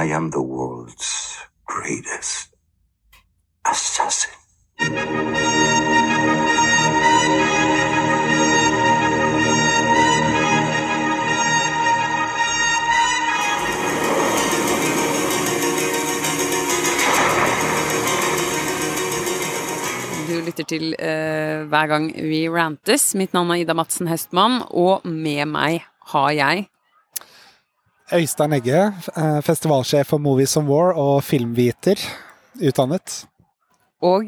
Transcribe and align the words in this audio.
I 0.00 0.04
am 0.04 0.30
the 0.30 0.40
world's 0.40 1.36
greatest 1.66 2.54
assassin. 3.66 4.32
Du 4.80 4.86
lytter 20.40 20.64
til 20.64 20.94
uh, 20.96 21.68
Hver 21.68 21.86
gang 21.86 22.14
vi 22.16 22.48
rantes. 22.48 23.14
Mitt 23.14 23.34
navn 23.36 23.50
er 23.50 23.54
Ida 23.54 23.76
Madsen 23.76 24.08
Hestmann, 24.08 24.62
og 24.70 25.04
med 25.04 25.44
meg 25.44 25.84
har 26.14 26.30
jeg 26.30 26.69
Øystein 28.12 28.52
Egge, 28.56 28.78
eh, 29.16 29.40
festivalsjef 29.46 30.06
for 30.10 30.18
Movies 30.18 30.56
on 30.56 30.66
War 30.68 30.92
og 30.98 31.22
filmviter, 31.24 32.00
utdannet. 32.58 33.24
Og 34.02 34.24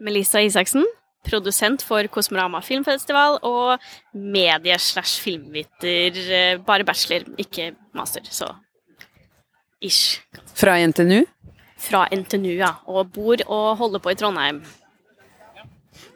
Melissa 0.00 0.38
Isaksen, 0.44 0.84
produsent 1.26 1.82
for 1.86 2.02
Kosmorama 2.10 2.60
filmfestival 2.62 3.38
og 3.42 3.78
medie-slash-filmviter. 4.14 6.12
eh, 6.30 6.58
Bare 6.66 6.84
bachelor, 6.84 7.24
ikke 7.38 7.72
master, 7.94 8.20
så 8.30 8.54
ish. 9.80 10.20
fra 10.54 10.76
NTNU. 10.86 11.24
Fra 11.78 12.06
NTNU, 12.12 12.54
ja. 12.58 12.74
Og 12.86 13.12
bor 13.12 13.36
og 13.48 13.76
holder 13.76 13.98
på 13.98 14.10
i 14.10 14.14
Trondheim. 14.14 14.62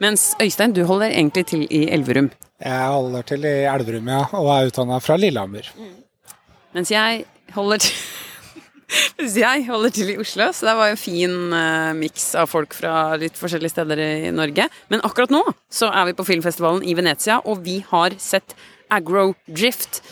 Mens 0.01 0.35
Øystein, 0.43 0.73
du 0.73 0.85
holder 0.85 1.07
egentlig 1.11 1.47
til 1.47 1.67
i 1.71 1.89
Elverum. 1.91 2.31
Jeg 2.61 2.87
holder 2.89 3.23
til 3.23 3.45
i 3.45 3.65
Elverum, 3.67 4.09
ja, 4.09 4.25
og 4.33 4.47
er 4.63 4.67
utdanna 4.71 4.99
fra 4.99 5.17
Lillehammer. 5.17 5.63
Mens 6.77 6.93
jeg 6.93 7.25
holder 7.57 7.81
til 7.81 7.95
Mens 9.19 9.35
jeg 9.41 9.65
holder 9.67 9.93
til 9.97 10.11
i 10.13 10.19
Oslo, 10.21 10.51
så 10.55 10.69
det 10.69 10.75
var 10.79 10.91
jo 10.91 10.95
en 10.95 11.01
fin 11.01 11.33
uh, 11.51 11.97
miks 11.97 12.29
av 12.39 12.47
folk 12.53 12.77
fra 12.77 13.17
litt 13.19 13.35
forskjellige 13.35 13.73
steder 13.73 14.03
i 14.05 14.31
Norge. 14.31 14.69
Men 14.93 15.03
akkurat 15.09 15.33
nå 15.33 15.41
så 15.73 15.89
er 15.91 16.07
vi 16.07 16.15
på 16.15 16.27
filmfestivalen 16.29 16.85
i 16.87 16.95
Venezia, 16.95 17.41
og 17.43 17.65
vi 17.67 17.81
har 17.89 18.15
sett 18.23 18.55
Agro 18.93 19.33
Drift. 19.49 20.05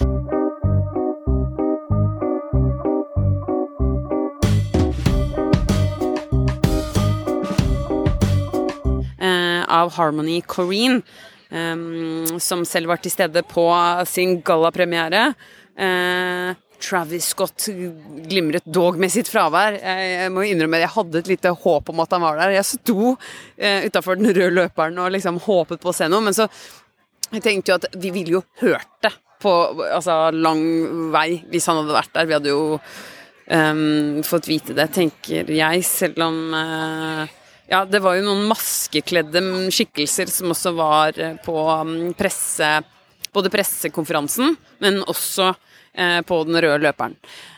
eh, 9.25 9.63
av 9.69 9.93
Harmony 9.95 10.41
Corrine, 10.43 11.03
um, 11.51 12.27
som 12.43 12.65
selv 12.67 12.91
var 12.91 12.99
til 13.01 13.15
stede 13.15 13.45
på 13.47 13.69
sin 14.11 14.41
gallapremiere. 14.43 15.29
Eh, 15.75 16.55
Travis 16.85 17.31
Scott 17.33 17.67
glimret 18.29 18.67
dog 18.67 18.99
med 19.01 19.13
sitt 19.13 19.31
fravær. 19.33 19.79
Jeg, 19.79 20.09
jeg 20.13 20.33
må 20.35 20.45
innrømme 20.47 20.83
jeg 20.83 20.93
hadde 20.95 21.23
et 21.23 21.31
lite 21.33 21.55
håp 21.65 21.91
om 21.93 22.03
at 22.05 22.15
han 22.15 22.25
var 22.25 22.41
der. 22.41 22.57
Jeg 22.59 22.69
sto 22.75 23.15
eh, 23.57 23.87
utafor 23.89 24.21
den 24.21 24.35
røde 24.35 24.53
løperen 24.59 25.01
og 25.01 25.13
liksom 25.15 25.41
håpet 25.47 25.83
på 25.83 25.93
å 25.93 25.97
se 25.97 26.11
noe, 26.13 26.25
men 26.25 26.37
så 26.37 26.49
jeg 27.35 27.43
tenkte 27.43 27.73
jo 27.73 27.79
at 27.81 27.89
vi 27.99 28.13
ville 28.15 28.37
jo 28.37 28.43
hørt 28.61 28.91
det 29.03 29.15
på 29.43 29.53
altså, 29.83 30.29
lang 30.33 30.63
vei 31.13 31.43
hvis 31.51 31.67
han 31.71 31.81
hadde 31.81 31.97
vært 31.97 32.15
der. 32.15 32.29
Vi 32.29 32.37
hadde 32.37 32.53
jo 32.53 32.67
um, 32.77 34.21
fått 34.27 34.49
vite 34.51 34.77
det, 34.77 34.91
tenker 34.95 35.51
jeg, 35.51 35.85
selv 35.89 36.23
om 36.29 36.39
uh, 36.55 37.25
ja, 37.71 37.83
det 37.89 38.01
var 38.05 38.19
jo 38.19 38.27
noen 38.27 38.45
maskekledde 38.51 39.43
skikkelser 39.73 40.31
som 40.33 40.53
også 40.53 40.75
var 40.77 41.21
eh, 41.21 41.39
på 41.45 41.55
mm, 41.89 42.13
presse 42.19 42.71
Både 43.35 43.51
pressekonferansen, 43.53 44.55
men 44.85 45.03
også 45.11 45.51
eh, 45.51 46.21
på 46.27 46.39
den 46.47 46.61
røde 46.63 46.85
løperen. 46.85 47.17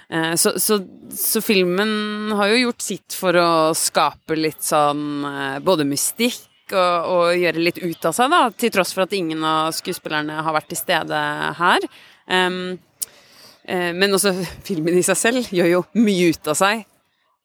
Eh, 0.08 0.34
så, 0.40 0.54
så, 0.60 0.80
så 1.10 1.42
filmen 1.44 2.32
har 2.38 2.52
jo 2.52 2.66
gjort 2.66 2.84
sitt 2.84 3.16
for 3.16 3.36
å 3.36 3.50
skape 3.76 4.38
litt 4.38 4.64
sånn 4.64 5.26
eh, 5.26 5.58
både 5.64 5.86
mystikk 5.88 6.72
og, 6.72 7.10
og 7.12 7.38
gjøre 7.38 7.62
litt 7.62 7.78
ut 7.82 8.08
av 8.08 8.14
seg, 8.16 8.32
da, 8.32 8.42
til 8.50 8.72
tross 8.74 8.94
for 8.96 9.06
at 9.06 9.14
ingen 9.14 9.44
av 9.46 9.70
skuespillerne 9.76 10.42
har 10.42 10.56
vært 10.56 10.72
til 10.72 10.80
stede 10.80 11.22
her. 11.60 11.88
Eh, 12.26 13.90
men 13.94 14.14
også 14.14 14.32
filmen 14.66 14.94
i 14.98 15.04
seg 15.06 15.18
selv 15.18 15.54
gjør 15.54 15.72
jo 15.72 15.86
mye 15.98 16.30
ut 16.34 16.52
av 16.52 16.58
seg. 16.58 16.86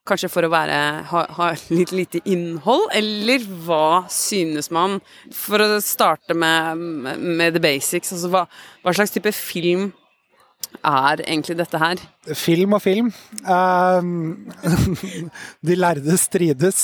Kanskje 0.07 0.31
for 0.33 0.47
å 0.47 0.49
være, 0.49 0.77
ha, 1.11 1.19
ha 1.37 1.47
litt 1.69 1.91
lite 1.93 2.23
innhold, 2.25 2.87
eller 2.97 3.43
hva 3.67 4.03
synes 4.09 4.71
man? 4.73 4.97
For 5.35 5.61
å 5.61 5.77
starte 5.85 6.33
med, 6.33 6.81
med 7.21 7.53
the 7.53 7.61
basics, 7.61 8.13
altså 8.15 8.31
hva, 8.33 8.45
hva 8.81 8.95
slags 8.97 9.13
type 9.13 9.33
film 9.37 9.91
er 10.87 11.21
egentlig 11.25 11.57
dette 11.59 11.79
her? 11.81 12.01
Film 12.37 12.75
og 12.77 12.81
film. 12.83 13.11
Uh, 13.45 14.01
de 15.67 15.77
lærde 15.77 16.17
strides. 16.17 16.81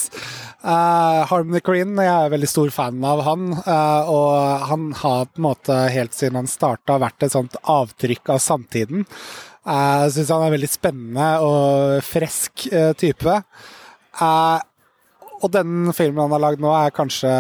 Uh, 0.62 1.24
Harmony 1.30 1.62
Corrine, 1.64 1.98
jeg 2.04 2.14
er 2.14 2.34
veldig 2.34 2.50
stor 2.52 2.74
fan 2.74 3.04
av 3.06 3.24
han. 3.26 3.50
Uh, 3.64 4.12
og 4.14 4.68
han 4.72 4.90
har 5.02 5.30
på 5.30 5.42
en 5.42 5.48
måte 5.48 5.80
helt 5.94 6.18
siden 6.18 6.42
han 6.42 6.52
starta 6.52 7.00
vært 7.02 7.26
et 7.26 7.34
sånt 7.34 7.58
avtrykk 7.64 8.36
av 8.36 8.44
samtiden. 8.44 9.08
Eh, 9.68 10.02
Jeg 10.06 10.14
syns 10.16 10.32
han 10.32 10.46
er 10.46 10.50
en 10.50 10.56
veldig 10.56 10.72
spennende 10.72 11.28
og 11.44 12.04
frisk 12.08 12.68
eh, 12.72 12.94
type. 13.00 13.36
Eh, 14.24 14.60
og 15.38 15.52
den 15.54 15.92
filmen 15.96 16.24
han 16.24 16.36
har 16.38 16.44
lagd 16.46 16.64
nå, 16.64 16.72
er 16.74 16.96
kanskje 16.96 17.32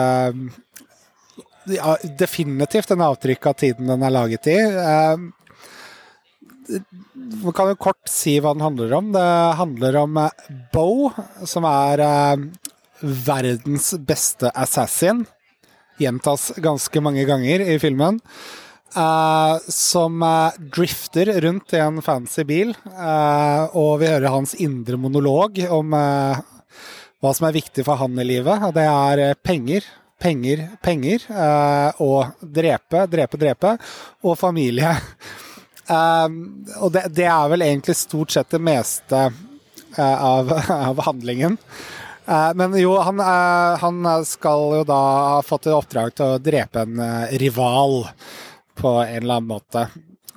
ja, 1.73 1.95
definitivt 2.19 2.91
en 2.93 3.05
avtrykk 3.07 3.49
av 3.49 3.57
tiden 3.63 3.89
den 3.89 4.05
er 4.05 4.13
laget 4.13 4.49
i. 4.51 4.57
Man 6.67 7.55
kan 7.55 7.71
jo 7.71 7.79
kort 7.79 8.11
si 8.11 8.35
hva 8.43 8.53
den 8.53 8.63
handler 8.63 8.93
om. 8.99 9.09
Det 9.16 9.25
handler 9.57 9.97
om 10.03 10.21
Bo, 10.75 11.09
som 11.47 11.66
er 11.67 12.05
verdens 13.01 13.89
beste 13.97 14.51
assassin. 14.53 15.25
Gjentas 15.97 16.51
ganske 16.61 17.01
mange 17.01 17.25
ganger 17.25 17.66
i 17.66 17.79
filmen. 17.81 18.21
Eh, 18.97 19.58
som 19.68 20.24
uh, 20.24 20.52
drifter 20.75 21.30
rundt 21.41 21.74
i 21.74 21.81
en 21.84 22.02
fancy 22.02 22.44
bil, 22.47 22.74
uh, 22.97 23.69
og 23.78 24.00
vi 24.02 24.09
hører 24.12 24.34
hans 24.34 24.56
indre 24.62 24.97
monolog 25.00 25.59
om 25.69 25.94
hva 25.94 27.34
som 27.34 27.47
er 27.47 27.56
viktig 27.56 27.85
for 27.88 28.00
han 28.02 28.18
i 28.19 28.25
livet. 28.28 28.66
Og 28.68 28.74
det 28.75 28.85
er 28.90 29.40
penger, 29.41 29.85
penger, 30.22 30.68
penger. 30.84 31.25
og 32.03 32.38
drepe, 32.41 33.06
drepe, 33.09 33.40
drepe. 33.41 33.75
Og 34.24 34.38
familie. 34.38 34.91
Og 35.88 36.90
det, 36.91 37.06
det 37.16 37.25
er 37.31 37.46
vel 37.47 37.64
egentlig 37.64 37.94
stort 37.96 38.34
sett 38.35 38.50
det 38.52 38.59
meste 38.59 39.22
av, 39.96 40.52
av 40.90 41.00
handlingen. 41.06 41.56
Men 42.28 42.75
jo, 42.75 42.97
han, 43.00 43.22
han 43.79 44.09
skal 44.28 44.81
jo 44.81 44.84
da 44.84 45.00
ha 45.38 45.40
fått 45.47 45.69
i 45.69 45.74
oppdrag 45.74 46.12
til 46.18 46.34
å 46.34 46.41
drepe 46.44 46.84
en 46.84 47.00
rival 47.40 48.02
på 48.77 48.93
en 49.01 49.23
eller 49.23 49.39
annen 49.39 49.49
måte. 49.49 49.88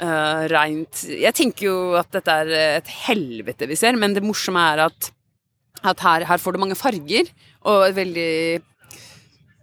uh, 0.02 0.44
reint 0.52 1.04
Jeg 1.10 1.34
tenker 1.36 1.68
jo 1.68 1.76
at 1.98 2.10
dette 2.14 2.34
er 2.44 2.52
et 2.78 2.90
helvete 3.08 3.68
vi 3.70 3.78
ser, 3.78 3.98
men 4.00 4.16
det 4.16 4.24
morsomme 4.24 4.62
er 4.74 4.86
at, 4.88 5.10
at 5.82 6.04
her, 6.04 6.26
her, 6.28 6.42
får 6.42 6.54
du 6.54 6.62
mange 6.62 6.78
farger 6.78 7.30
og 7.68 7.88
et 7.88 7.98
veldig 7.98 8.32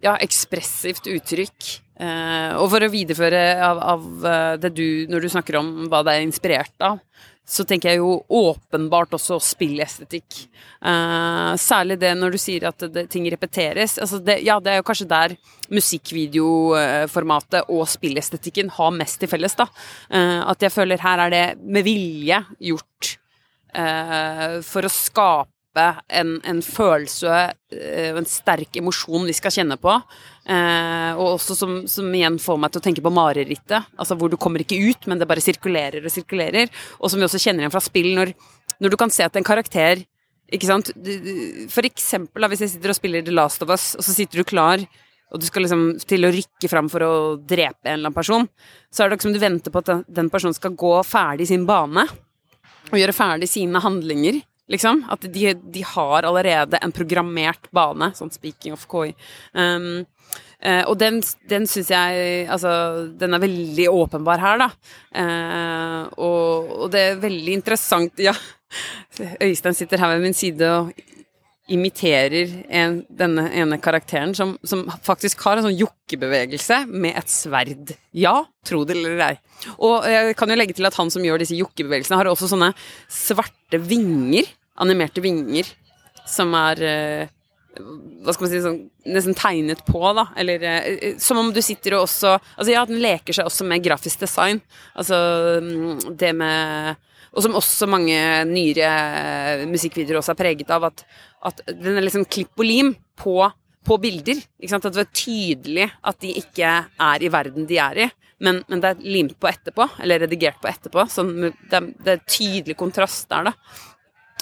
ja, 0.06 0.16
ekspressivt 0.22 1.10
uttrykk. 1.12 1.72
Uh, 1.96 2.60
og 2.60 2.70
for 2.74 2.84
å 2.84 2.92
videreføre 2.92 3.42
av, 3.64 3.78
av 3.80 4.26
eh, 4.28 4.56
det 4.60 4.74
du, 4.76 4.88
når 5.08 5.24
du 5.24 5.30
snakker 5.32 5.56
om 5.62 5.70
hva 5.88 6.02
det 6.04 6.18
er 6.18 6.26
inspirert 6.26 6.84
av, 6.84 7.00
så 7.46 7.64
tenker 7.68 7.92
jeg 7.92 8.02
jo 8.02 8.18
åpenbart 8.26 9.14
også 9.16 9.38
spillestetikk. 9.44 10.40
Uh, 10.82 11.54
særlig 11.62 12.00
det 12.02 12.12
når 12.18 12.34
du 12.34 12.40
sier 12.42 12.66
at 12.72 12.88
det, 12.90 13.06
ting 13.14 13.28
repeteres. 13.32 14.00
Altså 14.02 14.20
det, 14.26 14.40
ja, 14.48 14.58
det 14.60 14.74
er 14.74 14.82
jo 14.82 14.88
kanskje 14.88 15.10
der 15.12 15.36
musikkvideoformatet 15.74 17.70
og 17.74 17.86
spillestetikken 17.90 18.74
har 18.76 18.96
mest 18.98 19.22
til 19.22 19.30
felles, 19.30 19.58
da. 19.58 19.70
Uh, 20.10 20.42
at 20.50 20.66
jeg 20.66 20.74
føler 20.74 21.02
her 21.06 21.28
er 21.28 21.36
det 21.36 21.46
med 21.62 21.86
vilje 21.86 22.42
gjort 22.72 23.18
uh, 23.78 24.62
for 24.66 24.90
å 24.90 24.94
skape 24.94 25.55
en, 25.82 26.36
en 26.48 26.62
følelse 26.64 27.28
og 27.76 28.20
en 28.22 28.28
sterk 28.30 28.78
emosjon 28.80 29.26
vi 29.28 29.36
skal 29.36 29.54
kjenne 29.54 29.78
på. 29.82 29.94
Eh, 30.46 31.12
og 31.18 31.36
også 31.36 31.58
som, 31.58 31.78
som, 31.90 32.08
igjen 32.16 32.38
får 32.42 32.60
meg 32.62 32.74
til 32.74 32.82
å 32.82 32.86
tenke 32.86 33.04
på 33.06 33.14
marerittet. 33.14 33.92
Altså 33.98 34.18
hvor 34.20 34.32
du 34.32 34.38
kommer 34.40 34.64
ikke 34.64 34.80
ut, 34.80 35.08
men 35.10 35.20
det 35.20 35.28
bare 35.30 35.44
sirkulerer 35.44 36.06
og 36.06 36.14
sirkulerer. 36.14 36.72
Og 37.00 37.12
som 37.12 37.22
vi 37.22 37.28
også 37.28 37.42
kjenner 37.42 37.66
igjen 37.66 37.74
fra 37.74 37.84
spill, 37.84 38.12
når, 38.18 38.36
når 38.80 38.94
du 38.94 39.00
kan 39.02 39.14
se 39.14 39.26
at 39.26 39.40
en 39.40 39.48
karakter 39.48 40.06
ikke 40.54 40.70
sant? 40.70 40.92
For 41.74 41.88
eksempel 41.88 42.44
da, 42.44 42.52
hvis 42.52 42.62
jeg 42.64 42.76
sitter 42.76 42.94
og 42.94 43.00
spiller 43.00 43.26
The 43.26 43.34
Last 43.34 43.66
of 43.66 43.74
Us, 43.74 43.94
og 43.98 44.06
så 44.06 44.14
sitter 44.14 44.42
du 44.44 44.48
klar 44.48 44.86
og 45.34 45.42
du 45.42 45.48
skal 45.48 45.66
liksom 45.66 45.86
til 46.06 46.28
å 46.28 46.32
rykke 46.32 46.70
fram 46.70 46.88
for 46.92 47.04
å 47.04 47.14
drepe 47.42 47.90
en 47.90 47.98
eller 47.98 48.12
annen 48.12 48.16
person, 48.16 48.46
så 48.94 49.04
er 49.04 49.10
det 49.10 49.18
ikke 49.18 49.28
som 49.28 49.34
du 49.36 49.42
venter 49.42 49.74
på 49.74 49.82
at 49.82 50.06
den 50.06 50.30
personen 50.32 50.56
skal 50.56 50.76
gå 50.78 50.92
ferdig 51.04 51.50
sin 51.50 51.66
bane 51.68 52.06
og 52.92 53.00
gjøre 53.00 53.16
ferdig 53.18 53.50
sine 53.50 53.82
handlinger. 53.82 54.38
Liksom. 54.72 55.04
At 55.14 55.28
de, 55.32 55.54
de 55.54 55.86
har 55.86 56.26
allerede 56.26 56.80
en 56.82 56.94
programmert 56.96 57.70
bane, 57.76 58.12
sånn 58.18 58.34
speaking 58.34 58.76
of 58.76 58.88
KI. 58.92 59.16
Um, 59.54 60.06
Uh, 60.66 60.82
og 60.90 60.96
den, 60.98 61.20
den 61.52 61.66
syns 61.70 61.92
jeg 61.92 62.46
Altså, 62.50 62.70
den 63.20 63.36
er 63.36 63.42
veldig 63.44 63.84
åpenbar 63.92 64.40
her, 64.42 64.62
da. 64.64 64.68
Uh, 65.12 66.08
og, 66.16 66.72
og, 66.72 66.86
det 66.96 67.02
er 67.02 67.20
veldig 67.22 67.58
interessant 67.60 68.24
Ja, 68.24 68.34
Øystein 69.44 69.78
sitter 69.78 70.02
her 70.02 70.16
ved 70.16 70.24
min 70.24 70.38
side 70.38 70.72
og 70.72 70.90
imiterer 71.72 72.52
en, 72.70 73.00
denne 73.10 73.48
ene 73.58 73.78
karakteren 73.82 74.36
som, 74.38 74.54
som, 74.68 74.84
faktisk 75.06 75.42
har 75.48 75.58
en 75.58 75.66
sånn 75.66 75.80
jokkebevegelse 75.80 76.84
med 76.92 77.18
et 77.18 77.32
sverd. 77.32 77.96
Ja, 78.14 78.36
tro 78.68 78.84
det 78.86 78.98
eller 79.00 79.24
ei. 79.32 79.32
Og 79.80 80.06
jeg 80.10 80.36
kan 80.38 80.52
jo 80.52 80.58
legge 80.60 80.76
til 80.78 80.86
at 80.86 80.98
han 81.00 81.10
som 81.14 81.26
gjør 81.26 81.42
disse 81.42 81.58
jokkebevegelsene, 81.58 82.20
har 82.22 82.30
også 82.30 82.52
sånne 82.52 82.70
svarte 83.10 83.82
vinger, 83.82 84.52
animerte 84.84 85.24
vinger, 85.26 85.72
som 86.30 86.54
er 86.58 86.84
uh, 86.86 87.34
hva 87.76 88.34
skal 88.34 88.46
man 88.46 88.52
si, 88.54 88.62
sånn, 88.64 88.78
nesten 89.10 89.36
tegnet 89.38 89.82
på, 89.88 90.00
da. 90.16 90.30
Eller 90.40 90.64
eh, 90.70 91.18
som 91.22 91.42
om 91.42 91.52
du 91.54 91.60
sitter 91.66 91.98
og 91.98 92.06
også 92.06 92.38
Altså 92.38 92.72
ja, 92.72 92.86
den 92.88 93.02
leker 93.04 93.36
seg 93.36 93.50
også 93.50 93.68
med 93.68 93.84
grafisk 93.84 94.22
design. 94.24 94.62
Altså 94.96 95.18
mm, 95.64 96.16
det 96.20 96.32
med 96.38 97.02
Og 97.36 97.44
som 97.44 97.58
også 97.60 97.88
mange 97.92 98.18
nyere 98.48 99.66
musikkvideoer 99.68 100.22
også 100.22 100.34
er 100.34 100.40
preget 100.40 100.72
av, 100.72 100.88
at, 100.88 101.04
at 101.52 101.64
den 101.68 101.98
er 102.00 102.06
liksom 102.06 102.28
klipp 102.32 102.56
og 102.56 102.68
lim 102.68 102.94
på, 103.20 103.36
på 103.86 103.98
bilder. 104.02 104.40
At 104.64 104.88
det 104.88 105.04
er 105.04 105.12
tydelig 105.12 105.90
at 106.00 106.22
de 106.24 106.32
ikke 106.40 106.72
er 106.88 107.26
i 107.26 107.32
verden 107.34 107.68
de 107.68 107.82
er 107.84 108.06
i. 108.06 108.08
Men, 108.44 108.62
men 108.72 108.82
det 108.84 108.92
er 108.92 109.04
limt 109.04 109.36
på 109.40 109.48
etterpå, 109.48 109.88
eller 110.04 110.26
redigert 110.26 110.60
på 110.64 110.72
etterpå. 110.72 111.06
Sånn, 111.12 111.36
det, 111.44 111.76
er, 111.76 111.92
det 112.04 112.16
er 112.16 112.26
tydelig 112.28 112.76
kontrast 112.80 113.30
der, 113.32 113.52
da. 113.52 113.54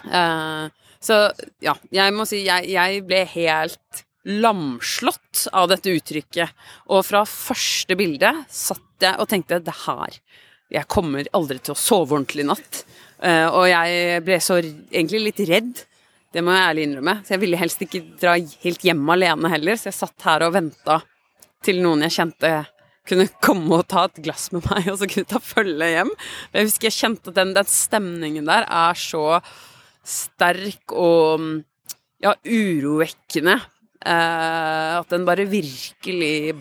Uh, 0.04 0.96
så 1.04 1.20
ja, 1.64 1.76
jeg 1.94 2.16
må 2.16 2.26
si 2.28 2.42
jeg, 2.44 2.68
jeg 2.74 3.04
ble 3.08 3.22
helt 3.34 4.04
lamslått 4.24 5.48
av 5.52 5.68
dette 5.72 5.92
uttrykket. 5.94 6.66
Og 6.94 7.04
fra 7.06 7.24
første 7.28 7.98
bilde 8.00 8.32
satt 8.52 9.04
jeg 9.04 9.20
og 9.20 9.30
tenkte 9.30 9.60
det 9.64 9.76
her 9.84 10.20
Jeg 10.74 10.90
kommer 10.90 11.28
aldri 11.38 11.60
til 11.62 11.76
å 11.76 11.80
sove 11.80 12.18
ordentlig 12.18 12.44
i 12.44 12.50
natt. 12.50 12.84
Uh, 13.24 13.48
og 13.54 13.66
jeg 13.70 14.22
ble 14.26 14.40
så 14.44 14.60
egentlig 14.60 15.22
litt 15.28 15.42
redd. 15.48 15.84
Det 16.34 16.42
må 16.42 16.56
jeg 16.56 16.68
ærlig 16.68 16.86
innrømme. 16.88 17.18
Så 17.24 17.36
jeg 17.36 17.44
ville 17.44 17.60
helst 17.62 17.84
ikke 17.86 18.04
dra 18.20 18.36
helt 18.36 18.86
hjem 18.88 19.04
alene 19.14 19.52
heller, 19.54 19.78
så 19.78 19.92
jeg 19.92 20.00
satt 20.00 20.26
her 20.26 20.48
og 20.48 20.56
venta 20.56 21.00
til 21.64 21.80
noen 21.84 22.04
jeg 22.08 22.18
kjente 22.18 22.54
kunne 23.08 23.28
komme 23.44 23.82
og 23.82 23.88
ta 23.92 24.06
et 24.08 24.22
glass 24.24 24.50
med 24.56 24.66
meg, 24.70 24.88
og 24.92 25.00
så 25.02 25.10
kunne 25.12 25.30
ta 25.30 25.42
følge 25.44 25.92
hjem. 25.92 26.12
Jeg 26.56 26.70
husker 26.70 26.90
jeg 26.90 26.98
kjente 26.98 27.32
at 27.32 27.40
den, 27.40 27.54
den 27.58 27.70
stemningen 27.70 28.50
der 28.50 28.68
er 28.68 29.00
så 29.00 29.26
sterk 30.04 30.96
og 30.96 31.64
ja, 32.24 32.34
urovekkende. 32.44 33.60
Eh, 34.04 34.92
at 35.00 35.12
den 35.12 35.28
bare 35.28 35.48
virkelig 35.48 36.56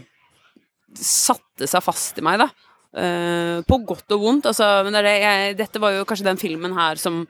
satte 0.98 1.66
seg 1.70 1.82
fast 1.82 2.18
i 2.20 2.26
meg, 2.26 2.42
da. 2.42 2.50
Eh, 2.92 3.62
på 3.64 3.78
godt 3.88 4.12
og 4.12 4.20
vondt. 4.20 4.50
Altså, 4.50 4.68
men 4.84 4.96
det 5.00 5.16
jeg, 5.22 5.56
dette 5.56 5.80
var 5.80 5.96
jo 5.96 6.06
kanskje 6.08 6.28
den 6.28 6.40
filmen 6.40 6.76
her 6.76 7.00
som, 7.00 7.22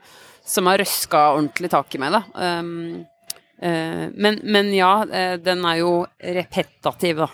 som 0.43 0.67
har 0.67 0.81
røska 0.81 1.29
ordentlig 1.37 1.71
tak 1.71 1.95
i 1.95 2.01
meg, 2.03 2.17
da. 2.17 2.23
Um, 2.59 3.03
uh, 3.63 4.05
men, 4.11 4.41
men, 4.43 4.73
ja, 4.75 4.93
uh, 5.07 5.35
den 5.39 5.63
er 5.69 5.79
jo 5.79 5.93
repetativ, 6.19 7.23
da. 7.23 7.29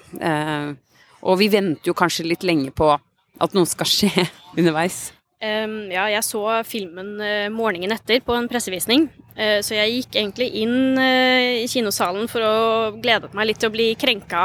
Og 1.19 1.39
vi 1.41 1.49
venter 1.51 1.89
jo 1.89 1.97
kanskje 1.97 2.29
litt 2.29 2.45
lenge 2.47 2.71
på 2.71 2.93
at 2.93 3.55
noe 3.55 3.67
skal 3.67 3.89
skje 3.89 4.27
underveis. 4.59 5.09
Um, 5.39 5.87
ja, 5.89 6.05
jeg 6.11 6.23
så 6.27 6.43
filmen 6.67 7.15
morgenen 7.55 7.95
etter 7.95 8.21
på 8.23 8.35
en 8.37 8.49
pressevisning. 8.51 9.07
Uh, 9.37 9.59
så 9.63 9.77
jeg 9.77 9.93
gikk 9.93 10.17
egentlig 10.19 10.49
inn 10.63 10.97
uh, 10.99 11.61
i 11.61 11.67
kinosalen 11.69 12.27
for 12.31 12.43
å 12.43 12.55
glede 12.99 13.29
meg 13.37 13.51
litt 13.51 13.61
til 13.61 13.69
å 13.69 13.75
bli 13.75 13.91
krenka 13.99 14.41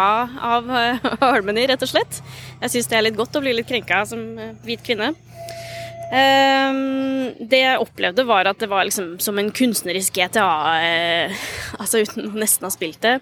av 0.52 0.68
Harmony, 1.24 1.64
rett 1.70 1.82
og 1.82 1.90
slett. 1.90 2.20
Jeg 2.60 2.74
syns 2.74 2.90
det 2.90 2.98
er 2.98 3.06
litt 3.08 3.18
godt 3.18 3.38
å 3.38 3.42
bli 3.44 3.56
litt 3.56 3.70
krenka 3.70 4.04
som 4.08 4.22
hvit 4.66 4.84
kvinne. 4.86 5.14
Um, 6.14 7.32
det 7.40 7.62
jeg 7.64 7.80
opplevde, 7.82 8.26
var 8.28 8.46
at 8.46 8.60
det 8.62 8.68
var 8.70 8.86
liksom 8.86 9.16
som 9.24 9.40
en 9.40 9.50
kunstnerisk 9.56 10.14
GTA, 10.20 10.46
altså 11.80 12.04
uten 12.04 12.30
nesten 12.38 12.66
å 12.66 12.70
ha 12.70 12.76
spilt 12.76 13.02
det. 13.02 13.18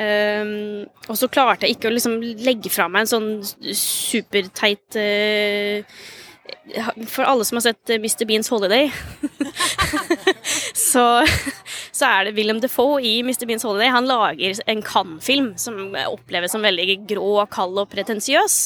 Um, 0.00 0.86
og 1.10 1.18
så 1.18 1.28
klarte 1.32 1.66
jeg 1.66 1.76
ikke 1.76 1.90
å 1.90 1.96
liksom 1.96 2.20
legge 2.44 2.70
fra 2.72 2.86
meg 2.88 3.04
en 3.04 3.10
sånn 3.10 3.74
superteit 3.76 4.96
for 7.08 7.26
alle 7.28 7.44
som 7.44 7.58
har 7.58 7.64
sett 7.68 7.90
eh, 7.90 8.00
Mr. 8.00 8.24
Beans 8.28 8.48
Holiday, 8.52 8.90
så, 10.74 11.04
så, 11.92 12.06
er 12.06 12.28
det 12.28 12.36
Willem 12.38 12.60
Defoe 12.62 13.00
i 13.02 13.20
Mr. 13.24 13.46
Beans 13.48 13.66
Holiday. 13.66 13.90
Han 13.92 14.08
lager 14.08 14.62
en 14.70 14.82
Cannes-film 14.86 15.52
som 15.60 15.94
oppleves 16.06 16.54
som 16.54 16.64
veldig 16.64 17.00
grå, 17.10 17.34
kald 17.52 17.80
og 17.80 17.90
pretensiøs. 17.92 18.58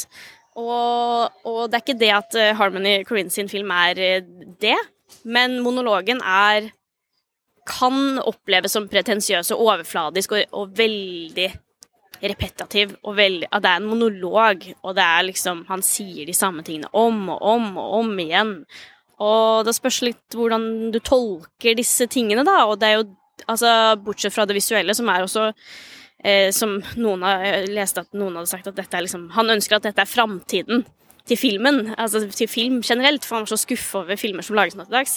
Og, 0.55 1.35
og, 1.43 1.61
det 1.71 1.79
er 1.79 1.83
ikke 1.83 2.01
det 2.01 2.13
at 2.15 2.39
eh, 2.39 2.55
Harmony 2.59 3.01
Corinne 3.09 3.33
sin 3.35 3.51
film 3.51 3.73
er 3.75 3.99
eh, 3.99 4.25
det, 4.63 4.79
men 5.25 5.61
monologen 5.65 6.23
er 6.23 6.71
kan 7.65 8.19
oppleves 8.21 8.75
som 8.77 8.91
pretensiøs 8.93 9.51
og 9.55 9.63
overfladisk 9.65 10.35
og, 10.37 10.43
og 10.53 10.75
veldig 10.77 11.49
repetativ 12.31 12.95
og 13.03 13.17
veldig 13.19 13.49
At 13.51 13.65
det 13.65 13.71
er 13.71 13.83
en 13.83 13.91
monolog, 13.91 14.67
og 14.83 14.97
det 14.97 15.05
er 15.05 15.27
liksom 15.29 15.65
Han 15.69 15.85
sier 15.85 16.27
de 16.27 16.37
samme 16.37 16.65
tingene 16.67 16.91
om 16.93 17.29
og 17.35 17.43
om 17.55 17.69
og 17.81 17.99
om 18.01 18.15
igjen. 18.23 18.55
Og 19.23 19.65
det 19.67 19.77
spørs 19.77 20.01
litt 20.03 20.37
hvordan 20.37 20.91
du 20.95 20.99
tolker 21.05 21.77
disse 21.79 22.09
tingene, 22.11 22.45
da. 22.47 22.65
Og 22.69 22.81
det 22.81 22.91
er 22.91 22.99
jo 23.01 23.11
Altså, 23.51 23.69
bortsett 23.99 24.33
fra 24.33 24.45
det 24.47 24.55
visuelle, 24.55 24.95
som 24.95 25.09
er 25.11 25.25
også 25.25 25.49
eh, 26.25 26.53
Som 26.55 26.79
noen 26.97 27.25
har 27.27 27.67
lest 27.67 27.99
at 27.99 28.13
noen 28.15 28.39
hadde 28.39 28.51
sagt 28.53 28.69
at 28.71 28.79
dette 28.79 28.97
er 28.97 29.05
liksom 29.05 29.27
Han 29.35 29.51
ønsker 29.57 29.81
at 29.81 29.89
dette 29.89 30.01
er 30.01 30.11
framtiden. 30.11 30.85
Til 31.29 31.39
filmen, 31.41 31.95
altså 31.97 32.21
til 32.29 32.49
film 32.51 32.83
generelt, 32.85 33.25
for 33.25 33.39
han 33.39 33.47
var 33.47 33.55
så 33.55 33.61
skuffa 33.63 34.03
over 34.03 34.19
filmer 34.21 34.45
som 34.45 34.59
lages 34.59 34.77
nå 34.77 34.85
til 34.85 34.97
dags. 34.99 35.15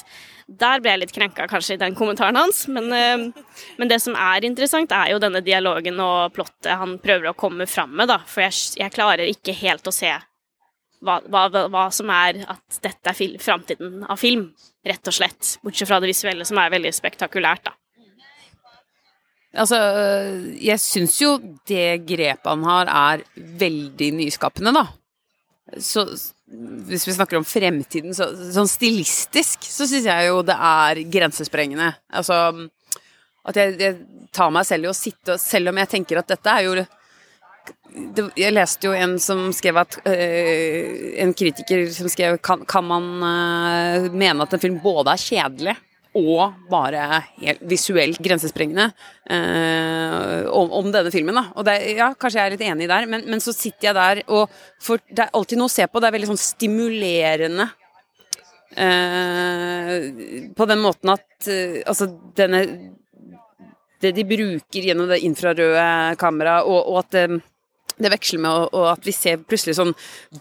Der 0.47 0.79
ble 0.79 0.93
jeg 0.93 1.01
litt 1.01 1.15
krenka 1.15 1.47
kanskje 1.51 1.75
i 1.75 1.81
den 1.81 1.97
kommentaren 1.99 2.39
hans, 2.39 2.63
men, 2.71 2.87
uh, 2.93 3.57
men, 3.79 3.91
det 3.91 3.99
som 4.03 4.15
er 4.15 4.47
interessant, 4.47 4.93
er 4.95 5.11
jo 5.11 5.19
denne 5.19 5.43
dialogen 5.43 5.99
og 6.03 6.31
plottet 6.37 6.79
han 6.79 6.95
prøver 7.03 7.31
å 7.31 7.37
komme 7.37 7.67
fram 7.67 7.91
med, 7.99 8.07
da, 8.11 8.21
for 8.23 8.45
jeg, 8.45 8.55
jeg 8.79 8.95
klarer 8.95 9.27
ikke 9.27 9.55
helt 9.59 9.87
å 9.87 9.95
se 9.95 10.13
hva, 11.03 11.19
hva, 11.27 11.47
hva, 11.67 11.87
som 11.93 12.09
er 12.13 12.39
at 12.49 12.79
dette 12.81 13.11
er 13.11 13.35
framtiden 13.43 14.05
av 14.07 14.17
film, 14.21 14.47
rett 14.87 15.11
og 15.11 15.17
slett. 15.17 15.57
Bortsett 15.63 15.89
fra 15.89 15.99
det 16.01 16.09
visuelle, 16.09 16.47
som 16.47 16.57
er 16.61 16.71
veldig 16.73 16.93
spektakulært, 16.95 17.67
da. 17.67 17.75
Altså, 19.57 19.77
jeg 20.61 20.77
syns 20.83 21.15
jo 21.21 21.37
det 21.69 22.03
grepet 22.05 22.49
han 22.49 22.65
har, 22.67 22.89
er 22.91 23.23
veldig 23.35 24.09
nyskapende, 24.19 24.73
da. 24.75 24.85
Så 25.83 26.05
hvis 26.87 27.07
vi 27.07 27.13
snakker 27.13 27.39
om 27.39 27.45
fremtiden, 27.47 28.13
så 28.15 28.29
sånn 28.55 28.69
stilistisk 28.71 29.67
så 29.67 29.87
syns 29.87 30.07
jeg 30.07 30.29
jo 30.29 30.39
det 30.47 30.55
er 30.55 31.01
grensesprengende. 31.11 31.89
Altså 32.07 32.37
at 33.47 33.59
jeg, 33.59 33.75
jeg, 33.79 33.97
tar 34.35 34.51
meg 34.51 34.67
selv 34.67 34.85
i 34.85 34.89
å 34.91 34.95
sitte 34.95 35.37
og 35.37 35.39
Selv 35.41 35.71
om 35.71 35.77
jeg 35.79 35.89
tenker 35.89 36.19
at 36.19 36.27
dette 36.29 36.51
er 36.51 36.65
jo 36.65 36.73
det, 36.75 36.83
Jeg 38.37 38.53
leste 38.53 38.89
jo 38.89 38.95
en 38.95 39.15
som 39.23 39.45
skrev 39.55 39.79
at 39.79 39.95
øh, 40.03 40.89
En 41.23 41.31
kritiker 41.37 41.85
som 41.95 42.11
skrev 42.11 42.35
kan, 42.43 42.65
kan 42.67 42.85
man 42.85 43.07
øh, 43.23 44.09
mene 44.11 44.43
at 44.43 44.53
en 44.53 44.61
film 44.61 44.81
både 44.83 45.15
er 45.15 45.23
kjedelig 45.23 45.77
og 46.17 46.69
bare 46.71 47.21
helt 47.37 47.63
visuelt 47.69 48.19
grensesprengende 48.23 48.89
eh, 49.29 50.47
om, 50.49 50.71
om, 50.79 50.91
denne 50.93 51.11
filmen. 51.13 51.37
Da. 51.37 51.45
Og 51.55 51.67
det, 51.67 51.77
ja, 51.97 52.11
kanskje 52.17 52.41
jeg 52.41 52.49
er 52.49 52.55
litt 52.55 52.65
enig 52.67 52.89
der, 52.89 53.09
men, 53.09 53.25
men, 53.29 53.43
så 53.43 53.53
sitter 53.55 53.89
jeg 53.89 53.97
der 53.97 54.23
og 54.27 54.53
For 54.83 55.01
det 55.07 55.27
er 55.27 55.35
alltid 55.37 55.61
noe 55.61 55.69
å 55.69 55.75
se 55.77 55.87
på. 55.87 56.01
Det 56.01 56.09
er 56.09 56.17
veldig 56.17 56.31
sånn 56.31 56.41
stimulerende. 56.41 57.67
Eh, 58.77 59.93
på 60.57 60.69
den 60.69 60.81
måten 60.83 61.13
at 61.13 61.47
eh, 61.49 61.79
altså 61.87 62.09
denne 62.37 62.59
Det 63.97 64.11
de 64.13 64.25
bruker 64.27 64.83
gjennom 64.85 65.07
det 65.09 65.23
infrarøde 65.25 65.85
kameraet, 66.21 66.67
og, 66.67 66.91
og, 66.91 66.99
at 66.99 67.15
det, 67.15 67.39
det 67.97 68.11
veksler 68.13 68.43
med 68.43 68.67
og 68.67 68.83
at 68.91 69.07
vi 69.07 69.13
ser 69.15 69.39
plutselig 69.41 69.73
sånn 69.79 69.95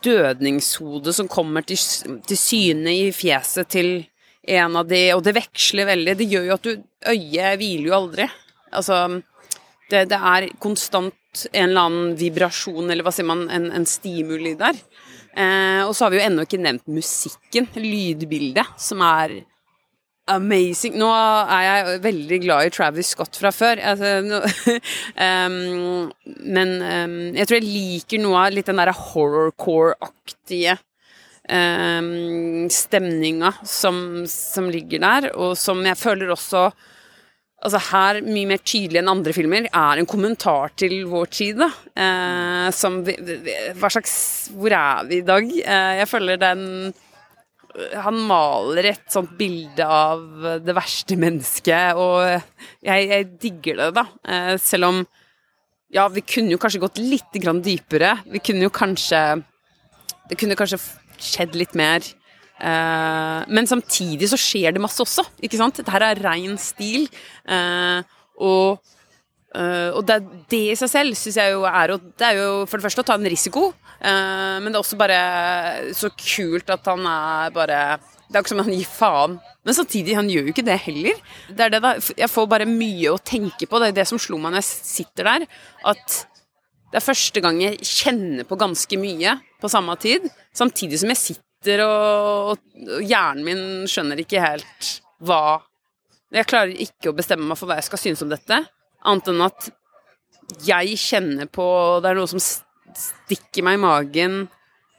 dødningshode 0.04 1.14
som 1.16 1.30
kommer 1.32 1.64
til, 1.64 1.80
til 2.28 2.36
syne 2.36 2.92
i 2.92 3.06
fjeset 3.16 3.70
til 3.72 3.94
en 4.46 4.76
av 4.78 4.86
de 4.88 5.00
Og 5.16 5.22
det 5.26 5.36
veksler 5.36 5.88
veldig. 5.88 6.16
Det 6.18 6.28
gjør 6.30 6.50
jo 6.50 6.56
at 6.56 6.66
du 6.66 6.72
Øyet 7.06 7.58
hviler 7.60 7.90
jo 7.90 7.96
aldri. 7.96 8.28
Altså 8.74 9.00
det, 9.90 10.06
det, 10.10 10.18
er 10.18 10.48
konstant 10.62 11.46
en 11.52 11.68
eller 11.68 11.88
annen 11.88 12.14
vibrasjon, 12.18 12.88
eller 12.90 13.06
hva 13.06 13.12
sier 13.14 13.28
man, 13.28 13.44
en, 13.52 13.68
en 13.76 13.86
stimuli 13.86 14.56
der. 14.58 14.78
Eh, 15.36 15.82
og 15.84 15.92
så 15.94 16.06
har 16.06 16.14
vi 16.14 16.18
jo 16.18 16.24
ennå 16.26 16.46
ikke 16.46 16.62
nevnt 16.64 16.88
musikken, 16.90 17.68
lydbildet, 17.76 18.72
som 18.80 19.04
er 19.06 19.36
amazing. 20.32 20.96
Nå 20.98 21.10
er 21.12 21.66
jeg 21.66 22.00
veldig 22.06 22.40
glad 22.42 22.66
i 22.66 22.72
Travis 22.74 23.12
Scott 23.14 23.38
fra 23.38 23.52
før, 23.54 23.82
altså, 23.92 24.16
no, 24.26 24.40
um, 25.20 26.10
men 26.56 26.74
um, 26.80 27.16
jeg 27.36 27.46
tror 27.46 27.60
jeg 27.60 27.68
liker 27.68 28.22
noe 28.24 28.46
av 28.46 28.56
litt 28.56 28.66
den 28.70 28.82
derre 28.82 28.96
horrorcore-aktige 28.96 30.78
um, 31.48 32.66
stemninga 32.72 33.52
som, 33.62 34.24
som, 34.30 34.68
ligger 34.72 35.02
der, 35.02 35.30
og 35.34 35.56
som 35.58 35.84
jeg 35.86 35.98
føler 36.00 36.34
også 36.34 36.68
Altså 37.66 37.78
her, 37.88 38.18
mye 38.20 38.46
mer 38.50 38.60
tydelig 38.60 39.00
enn 39.00 39.08
andre 39.08 39.32
filmer, 39.32 39.64
er 39.64 39.98
en 39.98 40.06
kommentar 40.06 40.74
til 40.76 41.06
vår 41.08 41.30
tid. 41.32 41.62
da. 41.62 41.70
Uh, 41.96 42.66
som 42.70 42.98
Hva 43.00 43.88
slags 43.90 44.12
Hvor 44.52 44.74
er 44.76 45.06
vi 45.08 45.22
i 45.22 45.24
dag? 45.26 45.48
Uh, 45.48 45.92
jeg 46.02 46.08
føler 46.10 46.42
den 46.42 46.62
han 47.76 48.16
maler 48.24 48.86
et 48.88 49.02
sånt 49.12 49.34
bilde 49.36 49.84
av 49.84 50.44
det 50.64 50.72
verste 50.72 51.18
mennesket, 51.20 51.98
og 52.00 52.22
jeg, 52.24 53.08
jeg 53.10 53.26
digger 53.42 53.82
det, 53.82 53.88
da. 53.98 54.04
Selv 54.56 54.88
om 54.88 55.02
Ja, 55.92 56.06
vi 56.08 56.22
kunne 56.24 56.54
jo 56.54 56.60
kanskje 56.62 56.80
gått 56.80 57.02
litt 57.02 57.36
dypere. 57.36 58.14
Vi 58.32 58.40
kunne 58.40 58.64
jo 58.64 58.72
kanskje 58.72 59.42
Det 60.30 60.38
kunne 60.40 60.56
kanskje 60.56 60.80
skjedd 61.22 61.56
litt 61.58 61.76
mer. 61.78 62.04
Uh, 62.56 63.44
men 63.52 63.68
samtidig 63.68 64.30
så 64.30 64.38
skjer 64.40 64.72
det 64.72 64.80
masse 64.80 65.02
også, 65.02 65.26
ikke 65.44 65.58
sant? 65.60 65.76
Dette 65.76 66.00
er 66.08 66.22
rein 66.24 66.56
stil. 66.60 67.04
Uh, 67.44 68.00
og, 68.40 68.78
uh, 69.52 69.90
og 69.92 70.00
det, 70.08 70.22
det, 70.48 70.62
i 70.72 70.78
seg 70.78 70.92
selv 70.92 71.18
syns 71.18 71.36
jeg 71.40 71.52
jo 71.52 71.66
er 71.68 71.92
å 71.92 71.98
Det 72.00 72.30
er 72.30 72.40
jo 72.40 72.50
for 72.64 72.78
det 72.78 72.86
første 72.88 73.04
å 73.04 73.08
ta 73.10 73.18
en 73.18 73.28
risiko, 73.28 73.70
men 73.96 74.68
det 74.68 74.76
er 74.76 74.82
også 74.82 74.98
bare 75.00 75.20
så 75.96 76.10
kult 76.12 76.68
at 76.70 76.84
han 76.84 77.06
er 77.08 77.52
bare 77.54 77.78
Det 78.28 78.36
er 78.36 78.42
ikke 78.42 78.52
som 78.52 78.60
han 78.60 78.74
gir 78.74 78.90
faen. 78.92 79.38
Men 79.66 79.74
samtidig, 79.74 80.14
han 80.14 80.28
gjør 80.30 80.46
jo 80.46 80.52
ikke 80.52 80.66
det 80.66 80.76
heller. 80.84 81.20
Det 81.48 81.64
er 81.64 81.72
det 81.72 81.80
da, 81.82 81.94
Jeg 81.96 82.28
får 82.30 82.48
bare 82.50 82.68
mye 82.68 83.14
å 83.14 83.18
tenke 83.18 83.66
på. 83.66 83.80
Det 83.80 83.88
er 83.88 83.96
det 83.96 84.06
som 84.10 84.20
slo 84.20 84.38
meg 84.38 84.52
når 84.52 84.62
jeg 84.62 84.68
sitter 84.92 85.30
der. 85.30 85.46
At 85.88 86.20
det 86.96 87.02
er 87.02 87.10
første 87.10 87.40
gang 87.44 87.58
jeg 87.60 87.84
kjenner 87.84 88.46
på 88.48 88.56
ganske 88.56 88.96
mye 88.96 89.34
på 89.60 89.68
samme 89.68 89.92
tid, 90.00 90.30
samtidig 90.56 91.02
som 91.02 91.10
jeg 91.12 91.20
sitter 91.20 91.82
og, 91.84 92.54
og 92.56 93.02
hjernen 93.04 93.44
min 93.44 93.60
skjønner 93.90 94.22
ikke 94.22 94.40
helt 94.40 94.92
hva 95.20 95.60
Jeg 96.32 96.48
klarer 96.48 96.72
ikke 96.72 97.12
å 97.12 97.16
bestemme 97.18 97.44
meg 97.50 97.60
for 97.60 97.68
hva 97.68 97.76
jeg 97.76 97.86
skal 97.90 98.00
synes 98.00 98.24
om 98.24 98.32
dette, 98.32 98.62
annet 99.04 99.28
enn 99.28 99.44
at 99.44 99.68
jeg 100.64 100.96
kjenner 101.02 101.52
på 101.52 101.66
Det 102.00 102.08
er 102.08 102.16
noe 102.16 102.32
som 102.32 102.40
stikker 102.40 103.66
meg 103.66 103.76
i 103.76 103.82
magen. 103.82 104.40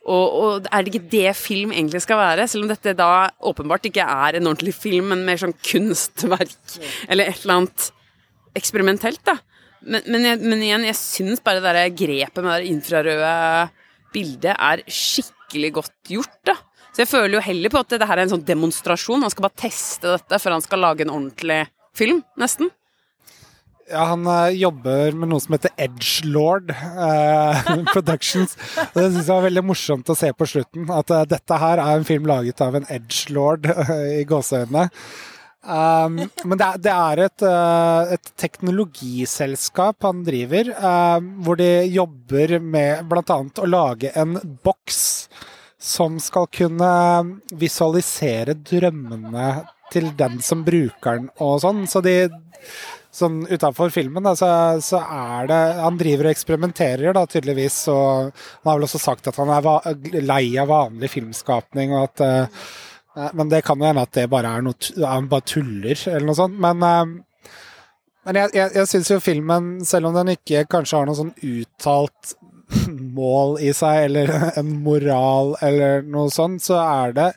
Og, 0.06 0.38
og, 0.38 0.70
er 0.70 0.86
det 0.86 0.94
ikke 0.94 1.12
det 1.16 1.34
film 1.40 1.74
egentlig 1.74 2.04
skal 2.06 2.22
være? 2.22 2.46
Selv 2.48 2.68
om 2.68 2.72
dette 2.76 2.94
da 2.94 3.32
åpenbart 3.42 3.90
ikke 3.90 4.06
er 4.06 4.38
en 4.38 4.54
ordentlig 4.54 4.78
film, 4.78 5.10
men 5.16 5.26
mer 5.26 5.42
sånn 5.42 5.58
kunstverk 5.66 6.78
eller 7.10 7.32
et 7.32 7.42
eller 7.42 7.64
annet 7.64 7.90
eksperimentelt, 8.58 9.22
da. 9.28 9.38
Men, 9.88 10.04
men, 10.10 10.26
jeg, 10.26 10.42
men, 10.42 10.64
igjen, 10.66 10.88
jeg 10.90 10.98
syns 11.00 11.44
bare 11.46 11.62
det 11.62 11.76
der 11.78 11.94
grepet 11.96 12.44
med 12.44 12.64
det 12.64 12.72
infrarøde 12.72 13.34
bildet 14.16 14.56
er 14.56 14.82
skikkelig 14.90 15.76
godt 15.78 16.12
gjort, 16.16 16.40
da. 16.50 16.58
Så 16.98 17.04
jeg 17.04 17.12
føler 17.12 17.38
jo 17.38 17.46
heller 17.46 17.70
på 17.70 17.82
at 17.84 17.94
det 17.94 18.08
her 18.10 18.18
er 18.18 18.26
en 18.26 18.32
sånn 18.32 18.48
demonstrasjon. 18.48 19.22
Han 19.22 19.30
skal 19.30 19.46
bare 19.46 19.62
teste 19.68 20.16
dette 20.16 20.40
før 20.42 20.56
han 20.56 20.66
skal 20.66 20.82
lage 20.82 21.06
en 21.06 21.14
ordentlig 21.14 21.60
film, 21.98 22.24
nesten. 22.42 22.72
Ja, 23.88 24.02
han 24.10 24.26
uh, 24.28 24.50
jobber 24.52 25.16
med 25.16 25.30
noe 25.32 25.40
som 25.40 25.54
heter 25.56 25.72
Edgelord 25.80 26.74
uh, 26.74 27.70
Productions. 27.94 28.58
Og 28.90 28.98
det 28.98 29.06
syns 29.14 29.30
jeg 29.30 29.32
var 29.32 29.46
veldig 29.46 29.64
morsomt 29.64 30.12
å 30.12 30.18
se 30.18 30.34
på 30.36 30.48
slutten. 30.50 30.90
At 30.92 31.14
uh, 31.14 31.22
dette 31.30 31.60
her 31.62 31.80
er 31.80 31.94
en 31.94 32.08
film 32.08 32.28
laget 32.28 32.66
av 32.66 32.76
en 32.76 32.88
edgelord 32.92 33.70
i 34.20 34.26
gåseøynene. 34.28 34.90
Um, 35.68 36.22
men 36.48 36.60
det, 36.60 36.68
det 36.86 36.94
er 36.94 37.22
et, 37.26 37.44
uh, 37.44 38.14
et, 38.16 38.30
teknologiselskap 38.40 40.06
han 40.08 40.22
driver, 40.24 40.70
uh, 40.80 41.20
hvor 41.44 41.60
de 41.60 41.72
jobber 41.92 42.58
med 42.64 43.04
bl.a. 43.10 43.40
å 43.44 43.68
lage 43.68 44.14
en 44.16 44.38
boks 44.64 45.02
som 45.78 46.16
skal 46.24 46.48
kunne 46.56 46.92
visualisere 47.60 48.56
drømmene 48.56 49.50
til 49.92 50.14
den 50.18 50.40
som 50.44 50.64
bruker 50.68 51.20
den 51.20 51.28
og 51.44 51.60
sånn. 51.64 51.84
Så 51.88 52.02
de 52.06 52.16
sånn 53.18 53.44
utafor 53.50 53.92
filmen, 53.94 54.24
da, 54.24 54.36
så, 54.38 54.50
så, 54.84 55.02
er 55.04 55.48
det 55.50 55.62
Han 55.82 56.00
driver 56.00 56.28
og 56.28 56.36
eksperimenterer, 56.36 57.12
da, 57.18 57.26
tydeligvis. 57.30 57.80
Og 57.92 58.32
han 58.32 58.72
har 58.72 58.80
vel 58.80 58.88
også 58.88 59.02
sagt 59.02 59.30
at 59.30 59.40
han 59.42 59.52
er 59.52 60.22
lei 60.24 60.44
av 60.60 60.72
vanlig 60.72 61.12
filmskapning, 61.16 61.96
og 61.96 62.08
at 62.08 62.24
uh, 62.24 62.68
men 63.34 63.50
det 63.50 63.64
kan 63.66 63.80
jo 63.80 63.88
hende 63.90 64.04
at 64.06 64.14
det 64.14 64.28
bare 64.30 64.52
er 64.58 64.66
noe 64.66 65.08
Han 65.08 65.30
bare 65.32 65.48
tuller, 65.50 65.98
eller 66.10 66.28
noe 66.28 66.38
sånt. 66.38 66.60
Men, 66.62 66.84
eh, 66.86 67.54
men 68.28 68.42
jeg, 68.42 68.54
jeg, 68.58 68.74
jeg 68.76 68.92
syns 68.92 69.14
jo 69.14 69.22
filmen, 69.24 69.72
selv 69.88 70.10
om 70.10 70.18
den 70.18 70.36
ikke 70.36 70.68
kanskje 70.70 71.00
har 71.00 71.10
noe 71.10 71.18
sånn 71.18 71.34
uttalt 71.38 72.36
mål 73.18 73.58
i 73.64 73.72
seg, 73.76 74.10
eller 74.10 74.34
en 74.60 74.76
moral, 74.84 75.56
eller 75.64 76.04
noe 76.06 76.32
sånt, 76.34 76.66
så 76.66 76.82
er 76.84 77.18
det 77.18 77.32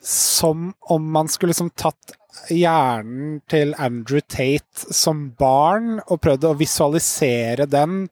som 0.00 0.70
om 0.88 1.10
man 1.12 1.28
skulle 1.28 1.52
liksom 1.52 1.74
tatt 1.76 2.16
hjernen 2.48 3.40
til 3.50 3.74
Andrew 3.76 4.22
Tate 4.24 4.94
som 4.96 5.26
barn 5.38 5.98
og 6.06 6.22
prøvd 6.24 6.46
å 6.48 6.56
visualisere 6.56 7.66
den 7.68 8.06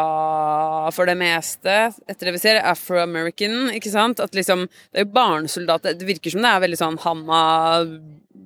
for 0.94 1.10
det 1.10 1.16
meste, 1.18 1.74
etter 2.06 2.28
det 2.28 2.34
vi 2.36 2.42
ser, 2.44 2.60
afro-american, 2.60 3.72
ikke 3.74 3.90
sant? 3.90 4.22
At 4.22 4.38
liksom 4.38 4.68
Det 4.68 5.02
er 5.02 5.08
jo 5.08 5.16
barnesoldater 5.16 5.98
Det 5.98 6.06
virker 6.06 6.36
som 6.36 6.46
det 6.46 6.54
er 6.54 6.64
veldig 6.68 6.80
sånn 6.84 7.02
Han 7.08 7.26
har 7.32 7.90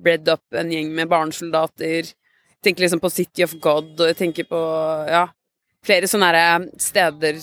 bredd 0.02 0.32
up 0.32 0.56
en 0.56 0.72
gjeng 0.72 0.88
med 0.96 1.10
barnesoldater. 1.12 2.08
Tenker 2.62 2.84
liksom 2.84 3.00
på 3.02 3.10
City 3.10 3.42
of 3.46 3.54
God, 3.62 3.94
og 4.00 4.06
jeg 4.12 4.18
tenker 4.20 4.46
på 4.46 4.58
ja, 5.10 5.24
flere 5.86 6.06
sånne 6.10 6.32
steder 6.80 7.40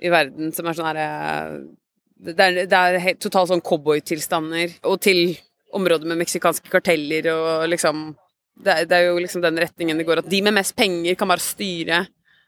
i 0.00 0.12
verden 0.12 0.52
som 0.56 0.68
er 0.68 0.76
sånn 0.76 0.88
herre 0.90 1.08
Det 2.16 2.40
er, 2.40 2.62
det 2.68 2.78
er 2.78 2.98
helt, 3.00 3.20
totalt 3.20 3.50
sånn 3.50 3.60
cowboytilstander. 3.64 4.78
Og 4.88 5.00
til 5.04 5.34
områder 5.76 6.08
med 6.08 6.22
meksikanske 6.22 6.70
karteller 6.72 7.28
og 7.34 7.66
liksom 7.68 8.14
det, 8.56 8.72
er- 8.72 8.86
det 8.88 8.96
er 8.96 9.10
jo 9.10 9.18
liksom 9.20 9.42
den 9.44 9.58
retningen 9.60 9.98
det 10.00 10.06
går, 10.08 10.22
at 10.22 10.30
de 10.32 10.40
med 10.46 10.56
mest 10.56 10.72
penger 10.78 11.14
kan 11.20 11.28
bare 11.28 11.44
styre. 11.44 11.98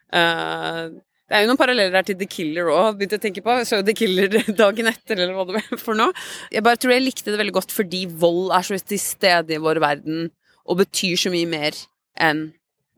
Uh, 0.09 0.89
det 1.29 1.37
er 1.37 1.43
jo 1.45 1.51
noen 1.51 1.61
paralleller 1.61 1.99
her 1.99 2.07
til 2.09 2.17
The 2.17 2.25
Killer 2.33 2.71
òg, 2.73 2.95
begynte 2.97 3.19
jeg 3.19 3.21
å 3.21 3.27
tenke 3.27 3.43
på. 3.45 3.57
Jeg 3.61 3.69
så 3.69 3.83
The 3.85 3.93
Killer 3.93 4.33
dagen 4.63 4.89
etter, 4.89 5.19
eller 5.21 5.37
hva 5.37 5.45
det 5.51 5.59
var 5.59 5.83
for 5.83 5.99
noe. 5.99 6.15
Jeg 6.55 6.65
bare 6.65 6.81
tror 6.81 6.95
jeg 6.95 7.05
likte 7.05 7.29
det 7.35 7.41
veldig 7.43 7.57
godt 7.59 7.75
fordi 7.77 8.07
vold 8.09 8.55
er 8.57 8.65
så 8.65 8.79
til 8.81 9.03
stede 9.03 9.59
i 9.59 9.61
vår 9.61 9.83
verden 9.85 10.31
og 10.69 10.83
betyr 10.83 11.17
så 11.19 11.33
mye 11.33 11.49
mer 11.49 11.77
enn 12.21 12.49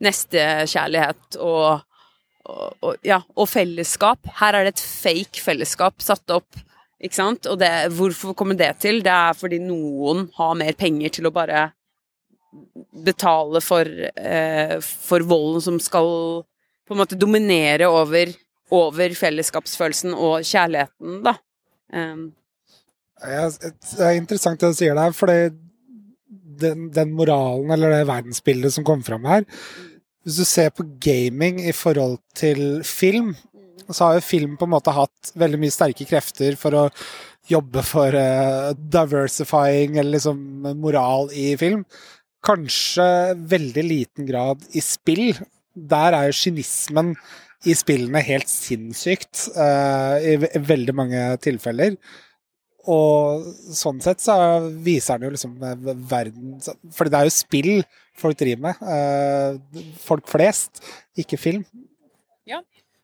nestekjærlighet 0.00 1.39
og, 1.45 1.83
og, 2.49 2.69
og, 2.81 2.95
ja, 3.07 3.21
og 3.37 3.49
fellesskap. 3.50 4.31
Her 4.41 4.57
er 4.57 4.67
det 4.67 4.75
et 4.75 4.85
fake 4.85 5.43
fellesskap 5.45 6.00
satt 6.03 6.33
opp, 6.35 6.49
ikke 7.00 7.19
sant? 7.19 7.49
Og 7.50 7.61
det, 7.61 7.71
hvorfor 7.97 8.35
kommer 8.37 8.59
det 8.59 8.73
til? 8.83 9.03
Det 9.05 9.12
er 9.12 9.37
fordi 9.37 9.61
noen 9.62 10.29
har 10.39 10.57
mer 10.59 10.77
penger 10.79 11.19
til 11.19 11.29
å 11.29 11.35
bare 11.35 11.69
betale 13.05 13.61
for, 13.62 13.87
eh, 13.87 14.81
for 14.81 15.23
volden 15.23 15.62
som 15.62 15.79
skal 15.83 16.43
på 16.89 16.97
en 16.97 16.99
måte 16.99 17.19
dominere 17.19 17.87
over, 17.87 18.33
over 18.75 19.15
fellesskapsfølelsen 19.15 20.16
og 20.16 20.42
kjærligheten, 20.42 21.21
da. 21.23 21.37
Um, 21.94 22.31
Det 23.21 24.01
er 24.01 24.16
interessant 24.16 24.61
det 24.62 24.73
du 24.73 24.79
sier 24.79 24.97
der, 24.97 25.12
for 25.14 25.31
den, 26.62 26.88
den 26.94 27.14
moralen, 27.16 27.70
eller 27.75 27.94
det 27.94 28.09
verdensbildet 28.11 28.75
som 28.77 28.87
kom 28.87 29.03
fram 29.07 29.27
her 29.29 29.46
Hvis 30.25 30.40
du 30.40 30.44
ser 30.49 30.70
på 30.75 30.87
gaming 31.03 31.62
i 31.64 31.73
forhold 31.73 32.18
til 32.37 32.83
film, 32.87 33.33
så 33.90 34.05
har 34.11 34.18
jo 34.18 34.27
film 34.29 34.57
på 34.61 34.68
en 34.68 34.75
måte 34.77 34.94
hatt 34.94 35.33
veldig 35.40 35.59
mye 35.62 35.75
sterke 35.75 36.07
krefter 36.07 36.57
for 36.61 36.77
å 36.77 36.87
jobbe 37.51 37.83
for 37.83 38.14
uh, 38.14 38.70
diversifying 38.77 39.96
eller 39.99 40.18
liksom 40.18 40.38
moral 40.79 41.33
i 41.35 41.55
film. 41.59 41.83
Kanskje 42.46 43.07
veldig 43.51 43.85
liten 43.88 44.29
grad 44.29 44.62
i 44.77 44.83
spill. 44.85 45.33
Der 45.75 46.14
er 46.16 46.29
jo 46.29 46.37
kynismen 46.37 47.14
i 47.68 47.75
spillene 47.77 48.23
helt 48.25 48.49
sinnssykt 48.49 49.49
uh, 49.57 50.16
i 50.23 50.37
ve- 50.44 50.62
veldig 50.68 50.94
mange 50.96 51.25
tilfeller. 51.44 51.96
Og 52.88 53.45
sånn 53.77 54.01
sett 54.01 54.23
så 54.25 54.35
viser 54.81 55.19
den 55.19 55.29
jo 55.29 55.35
liksom 55.35 55.59
verden 56.09 56.55
For 56.97 57.11
det 57.11 57.19
er 57.19 57.29
jo 57.29 57.35
spill 57.35 57.73
folk 58.16 58.38
driver 58.40 58.71
med. 58.71 58.81
eh, 58.81 59.85
folk 60.01 60.29
flest, 60.29 60.81
ikke 61.21 61.37
film. 61.40 61.66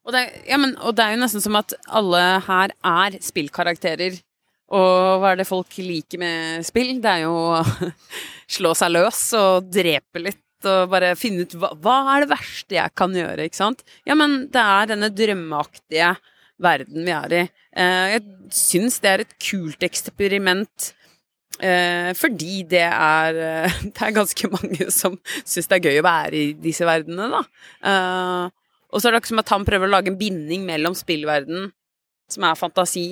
Og 0.06 0.14
det, 0.14 0.22
ja, 0.46 0.56
men, 0.60 0.76
og 0.86 0.94
det 0.94 1.02
er 1.02 1.16
jo 1.16 1.22
nesten 1.24 1.42
som 1.42 1.58
at 1.58 1.74
alle 1.90 2.22
her 2.46 2.72
er 2.86 3.18
spillkarakterer. 3.26 4.20
Og 4.76 5.20
hva 5.22 5.32
er 5.32 5.40
det 5.40 5.48
folk 5.48 5.76
liker 5.82 6.20
med 6.22 6.66
spill? 6.66 6.96
Det 7.02 7.10
er 7.10 7.24
jo 7.24 7.34
å 7.34 7.62
slå 8.56 8.72
seg 8.78 8.94
løs 8.94 9.22
og 9.38 9.66
drepe 9.74 10.22
litt. 10.22 10.42
Og 10.66 10.88
bare 10.90 11.12
finne 11.18 11.44
ut 11.44 11.56
hva, 11.58 11.72
hva 11.82 11.96
er 12.14 12.24
det 12.24 12.30
verste 12.32 12.78
jeg 12.78 12.94
kan 12.98 13.12
gjøre, 13.14 13.44
ikke 13.46 13.58
sant? 13.58 13.82
Ja, 14.06 14.16
men 14.18 14.46
det 14.54 14.62
er 14.62 14.92
denne 14.94 15.10
drømmeaktige 15.14 16.14
verden 16.62 17.06
vi 17.06 17.14
er 17.14 17.34
i. 17.34 17.42
Eh, 17.76 18.06
jeg 18.14 18.24
syns 18.54 19.00
det 19.02 19.10
er 19.12 19.24
et 19.24 19.34
kult 19.42 19.82
eksperiment. 19.86 20.92
Eh, 21.56 22.10
fordi 22.18 22.60
det 22.68 22.84
er 22.84 23.38
eh, 23.40 23.76
Det 23.94 24.02
er 24.04 24.16
ganske 24.16 24.50
mange 24.52 24.90
som 24.92 25.16
syns 25.38 25.70
det 25.70 25.78
er 25.78 25.86
gøy 25.88 26.00
å 26.02 26.06
være 26.06 26.36
i 26.36 26.50
disse 26.60 26.84
verdenene, 26.88 27.30
da. 27.32 28.50
Og 28.92 29.00
så 29.00 29.08
er 29.08 29.14
det 29.14 29.22
akkurat 29.22 29.32
som 29.32 29.42
at 29.42 29.54
han 29.54 29.64
prøver 29.68 29.88
å 29.88 29.94
lage 29.96 30.12
en 30.12 30.18
binding 30.20 30.66
mellom 30.68 30.94
spillverden, 30.96 31.70
som 32.30 32.44
er 32.46 32.58
fantasi, 32.58 33.06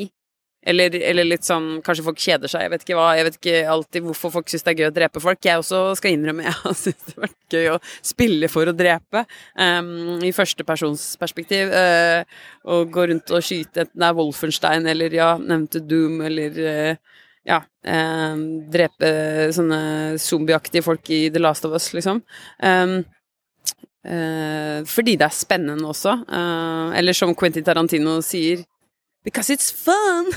eller, 0.66 0.96
eller 1.10 1.28
litt 1.28 1.46
sånn 1.46 1.80
Kanskje 1.84 2.04
folk 2.06 2.20
kjeder 2.20 2.50
seg, 2.50 2.64
jeg 2.64 2.72
vet 2.72 2.86
ikke 2.86 2.98
hva. 2.98 3.08
Jeg 3.18 3.28
vet 3.28 3.38
ikke 3.40 3.62
alltid 3.74 4.06
hvorfor 4.06 4.34
folk 4.34 4.50
syns 4.52 4.66
det 4.66 4.74
er 4.74 4.82
gøy 4.82 4.88
å 4.88 4.94
drepe 4.98 5.22
folk. 5.24 5.40
Jeg 5.44 5.62
også 5.62 5.82
skal 6.00 6.16
innrømme 6.16 6.44
jeg 6.48 6.58
har 6.60 6.76
syntes 6.80 7.08
det 7.08 7.16
har 7.16 7.26
vært 7.26 7.58
gøy 7.58 7.70
å 7.74 7.80
spille 8.12 8.50
for 8.52 8.70
å 8.70 8.76
drepe, 8.76 9.24
um, 9.60 9.90
i 10.24 10.32
førstepersonsperspektiv. 10.34 11.74
Uh, 11.74 12.46
og 12.74 12.94
gå 12.94 13.08
rundt 13.10 13.34
og 13.34 13.44
skyte, 13.44 13.84
enten 13.84 14.00
det 14.00 14.08
er 14.08 14.16
Wolfenstein 14.18 14.88
eller 14.90 15.14
ja, 15.14 15.34
nevnte 15.40 15.84
Doom 15.84 16.22
eller 16.24 16.62
uh, 16.64 17.12
ja, 17.44 17.60
eh, 17.84 18.36
drepe 18.72 19.10
sånne 19.54 19.80
zombieaktige 20.20 20.84
folk 20.84 21.10
i 21.12 21.26
The 21.32 21.42
Last 21.42 21.66
of 21.68 21.76
Us, 21.76 21.90
liksom. 21.96 22.22
Um, 22.64 23.02
eh, 24.04 24.80
fordi 24.88 25.16
det 25.20 25.28
er 25.28 25.36
spennende 25.36 25.90
også. 25.90 26.16
Eh, 26.24 26.98
eller 26.98 27.16
som 27.16 27.34
Quentin 27.36 27.66
Tarantino 27.66 28.20
sier 28.24 28.64
Because 29.24 29.50
it's 29.50 29.70
fun! 29.72 30.30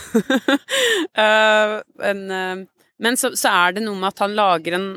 uh, 1.18 1.82
men 2.04 2.32
uh, 2.32 2.66
men 3.00 3.18
så, 3.18 3.32
så 3.38 3.52
er 3.54 3.78
det 3.78 3.84
noe 3.86 3.98
med 4.00 4.10
at 4.10 4.24
han 4.26 4.36
lager 4.38 4.78
en 4.78 4.88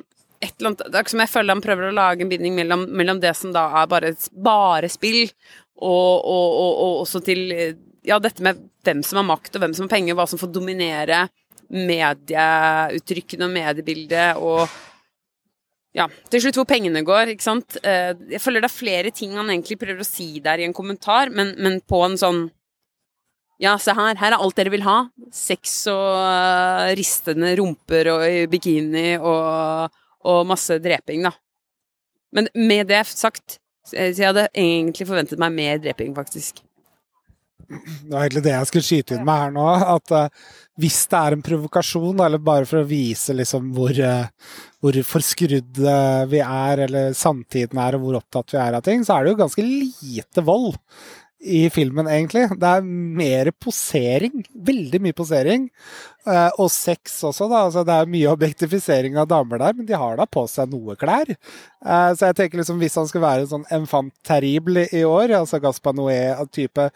et 0.41 0.55
eller 0.57 0.71
annet, 0.71 0.87
Det 0.87 0.97
er 0.97 1.05
ikke 1.05 1.13
som 1.13 1.21
jeg 1.21 1.33
føler 1.35 1.53
han 1.53 1.63
prøver 1.65 1.91
å 1.91 1.97
lage 1.97 2.25
en 2.25 2.31
binding 2.31 2.55
mellom, 2.57 2.87
mellom 2.97 3.19
det 3.21 3.35
som 3.37 3.51
da 3.53 3.67
er 3.83 3.89
bare, 3.93 4.15
bare 4.33 4.89
spill, 4.89 5.27
og, 5.77 6.15
og, 6.17 6.47
og, 6.63 6.71
og 6.81 7.01
også 7.03 7.21
til 7.27 7.43
eh, 7.53 7.75
ja, 8.09 8.17
dette 8.25 8.41
med 8.47 8.63
hvem 8.87 9.03
som 9.05 9.21
har 9.21 9.27
makt 9.29 9.59
og 9.59 9.65
hvem 9.67 9.75
som 9.77 9.85
har 9.85 9.93
penger, 9.93 10.17
hva 10.17 10.25
som 10.31 10.41
får 10.41 10.49
dominere 10.55 11.27
medieuttrykkene 11.69 13.47
og 13.47 13.53
mediebildet, 13.53 14.41
og 14.41 14.65
ja, 16.01 16.07
til 16.33 16.47
slutt 16.47 16.63
hvor 16.63 16.71
pengene 16.73 17.05
går, 17.05 17.35
ikke 17.35 17.45
sant. 17.45 17.77
Eh, 17.85 18.15
Jeg 18.33 18.41
føler 18.41 18.65
det 18.65 18.71
er 18.71 18.79
flere 18.79 19.13
ting 19.13 19.37
han 19.37 19.53
egentlig 19.53 19.77
prøver 19.83 20.01
å 20.01 20.09
si 20.09 20.31
der 20.41 20.65
i 20.65 20.65
en 20.71 20.77
kommentar, 20.77 21.29
men, 21.37 21.53
men 21.61 21.83
på 21.85 22.01
en 22.07 22.17
sånn 22.17 22.47
ja, 23.61 23.75
se 23.81 23.93
her, 23.97 24.17
her 24.17 24.35
er 24.35 24.41
alt 24.41 24.57
dere 24.57 24.73
vil 24.73 24.87
ha. 24.87 25.03
Sex 25.35 25.83
og 25.93 26.17
eh, 26.17 26.95
ristende 26.99 27.53
rumper 27.61 28.09
og 28.15 28.25
bikini 28.53 29.13
og, 29.19 30.01
og 30.25 30.49
masse 30.49 30.81
dreping, 30.83 31.27
da. 31.29 31.35
Men 32.35 32.49
med 32.55 32.89
det 32.89 33.05
sagt, 33.11 33.59
så 33.87 33.99
jeg 33.99 34.23
hadde 34.23 34.49
egentlig 34.55 35.09
forventet 35.09 35.41
meg 35.43 35.55
mer 35.57 35.81
dreping, 35.83 36.15
faktisk. 36.17 36.63
Det 37.71 38.11
var 38.11 38.25
egentlig 38.25 38.43
det 38.49 38.55
jeg 38.55 38.69
skulle 38.71 38.87
skyte 38.87 39.15
inn 39.15 39.27
med 39.27 39.43
her 39.45 39.53
nå. 39.55 39.67
At 39.93 40.13
uh, 40.15 40.49
hvis 40.81 40.99
det 41.11 41.21
er 41.21 41.37
en 41.37 41.45
provokasjon, 41.47 42.23
eller 42.25 42.43
bare 42.43 42.67
for 42.67 42.81
å 42.81 42.89
vise 42.89 43.35
liksom 43.37 43.69
hvor, 43.77 43.93
uh, 43.95 44.57
hvor 44.83 44.97
forskrudd 45.07 45.83
vi 46.33 46.41
er, 46.43 46.87
eller 46.87 47.15
samtiden 47.19 47.79
er, 47.83 47.99
og 47.99 48.07
hvor 48.07 48.21
opptatt 48.23 48.57
vi 48.57 48.63
er 48.63 48.79
av 48.79 48.87
ting, 48.87 49.05
så 49.07 49.19
er 49.19 49.27
det 49.27 49.35
jo 49.35 49.43
ganske 49.45 49.67
lite 49.67 50.47
vold 50.47 50.73
i 51.41 51.65
filmen, 51.73 52.09
egentlig. 52.11 52.45
Det 52.61 52.69
er 52.69 52.85
mer 52.85 53.49
posering. 53.57 54.43
Veldig 54.53 55.01
mye 55.01 55.17
posering. 55.17 55.67
Eh, 56.29 56.51
og 56.61 56.69
sex 56.73 57.17
også, 57.25 57.49
da. 57.49 57.63
Altså, 57.65 57.85
det 57.87 57.97
er 57.97 58.11
mye 58.13 58.33
objektifisering 58.35 59.17
av 59.21 59.31
damer 59.31 59.63
der, 59.63 59.77
men 59.79 59.89
de 59.89 59.97
har 59.97 60.19
da 60.21 60.27
på 60.29 60.45
seg 60.51 60.69
noe 60.73 60.99
klær. 61.01 61.33
Eh, 61.33 62.11
så 62.13 62.29
jeg 62.29 62.37
tenker 62.43 62.61
liksom, 62.61 62.81
hvis 62.83 62.99
han 63.01 63.09
skal 63.09 63.25
være 63.25 63.47
en 63.47 63.53
sånn 63.55 63.69
enfant 63.81 64.13
terrible 64.27 64.85
i 64.93 65.01
år, 65.09 65.33
altså 65.39 65.63
Gaspar 65.65 65.97
Noé-type, 65.97 66.91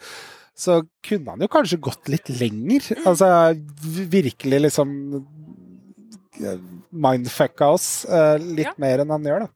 så 0.55 0.77
kunne 1.03 1.33
han 1.33 1.41
jo 1.41 1.49
kanskje 1.51 1.81
gått 1.83 2.11
litt 2.13 2.29
lenger. 2.37 2.91
Altså 3.01 3.27
virkelig 4.13 4.61
liksom 4.67 4.93
eh, 6.43 6.61
mindfucka 6.93 7.71
oss 7.73 7.89
litt 8.45 8.69
ja. 8.69 8.77
mer 8.79 9.01
enn 9.01 9.15
han 9.15 9.25
gjør, 9.25 9.47
da. 9.47 9.51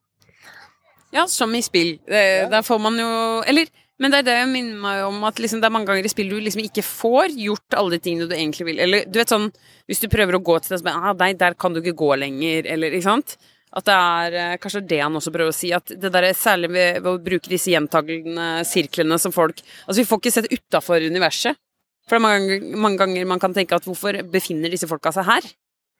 Ja, 1.13 1.29
som 1.29 1.53
i 1.57 1.61
spill. 1.65 1.95
Der 2.05 2.61
får 2.61 2.81
man 2.83 2.99
jo 3.01 3.07
Eller 3.49 3.71
men 3.99 4.13
det 4.13 4.21
er 4.21 4.27
det 4.29 4.35
jeg 4.37 4.49
minner 4.53 4.79
meg 4.79 5.01
om 5.09 5.23
at 5.27 5.39
liksom, 5.43 5.59
det 5.59 5.67
er 5.67 5.73
mange 5.75 5.89
ganger 5.89 6.07
i 6.07 6.11
spill 6.11 6.29
du 6.31 6.37
liksom 6.39 6.63
ikke 6.63 6.83
får 6.87 7.33
gjort 7.35 7.75
alle 7.75 7.97
de 7.97 8.03
tingene 8.05 8.29
du 8.29 8.35
egentlig 8.37 8.69
vil. 8.69 8.79
Eller 8.85 9.07
du 9.09 9.19
vet 9.19 9.31
sånn 9.31 9.49
Hvis 9.89 9.99
du 9.99 10.07
prøver 10.11 10.37
å 10.37 10.43
gå 10.45 10.55
til 10.63 10.71
det 10.71 10.79
som 10.79 10.91
ah, 10.93 11.11
Nei, 11.19 11.33
der 11.35 11.57
kan 11.59 11.75
du 11.75 11.81
ikke 11.81 11.97
gå 11.99 12.13
lenger, 12.21 12.69
eller 12.71 12.95
ikke 12.95 13.09
sant? 13.09 13.35
At 13.75 13.85
det 13.85 13.95
er 13.95 14.37
eh, 14.39 14.57
kanskje 14.61 14.85
det 14.87 15.01
han 15.03 15.19
også 15.19 15.33
prøver 15.35 15.51
å 15.51 15.57
si. 15.57 15.73
At 15.75 15.91
det 15.91 16.13
der, 16.15 16.29
Særlig 16.37 16.71
ved, 16.71 17.01
ved 17.03 17.11
å 17.11 17.23
bruke 17.27 17.51
disse 17.51 17.73
gjentagende 17.73 18.47
sirklene 18.69 19.19
som 19.21 19.35
folk 19.35 19.59
Altså, 19.59 19.99
vi 19.99 20.07
får 20.07 20.23
ikke 20.23 20.35
sett 20.37 20.51
utafor 20.53 21.03
universet. 21.03 21.59
For 22.07 22.15
det 22.17 22.21
er 22.23 22.25
mange, 22.25 22.59
mange, 22.79 22.97
ganger 23.03 23.27
man 23.29 23.41
kan 23.43 23.53
tenke 23.53 23.77
at 23.77 23.85
hvorfor 23.85 24.15
befinner 24.31 24.71
disse 24.71 24.87
folka 24.89 25.11
seg 25.13 25.27
her? 25.27 25.45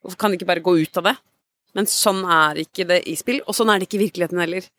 Hvorfor 0.02 0.24
kan 0.24 0.32
de 0.32 0.40
ikke 0.40 0.50
bare 0.50 0.64
gå 0.66 0.80
ut 0.80 1.04
av 1.04 1.12
det? 1.12 1.18
Men 1.78 1.86
sånn 1.92 2.24
er 2.26 2.64
ikke 2.64 2.88
det 2.90 3.04
i 3.12 3.14
spill, 3.20 3.44
og 3.44 3.54
sånn 3.54 3.70
er 3.70 3.78
det 3.78 3.90
ikke 3.90 4.00
i 4.00 4.06
virkeligheten 4.08 4.42
heller. 4.42 4.72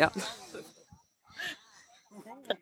ja. 0.00 0.08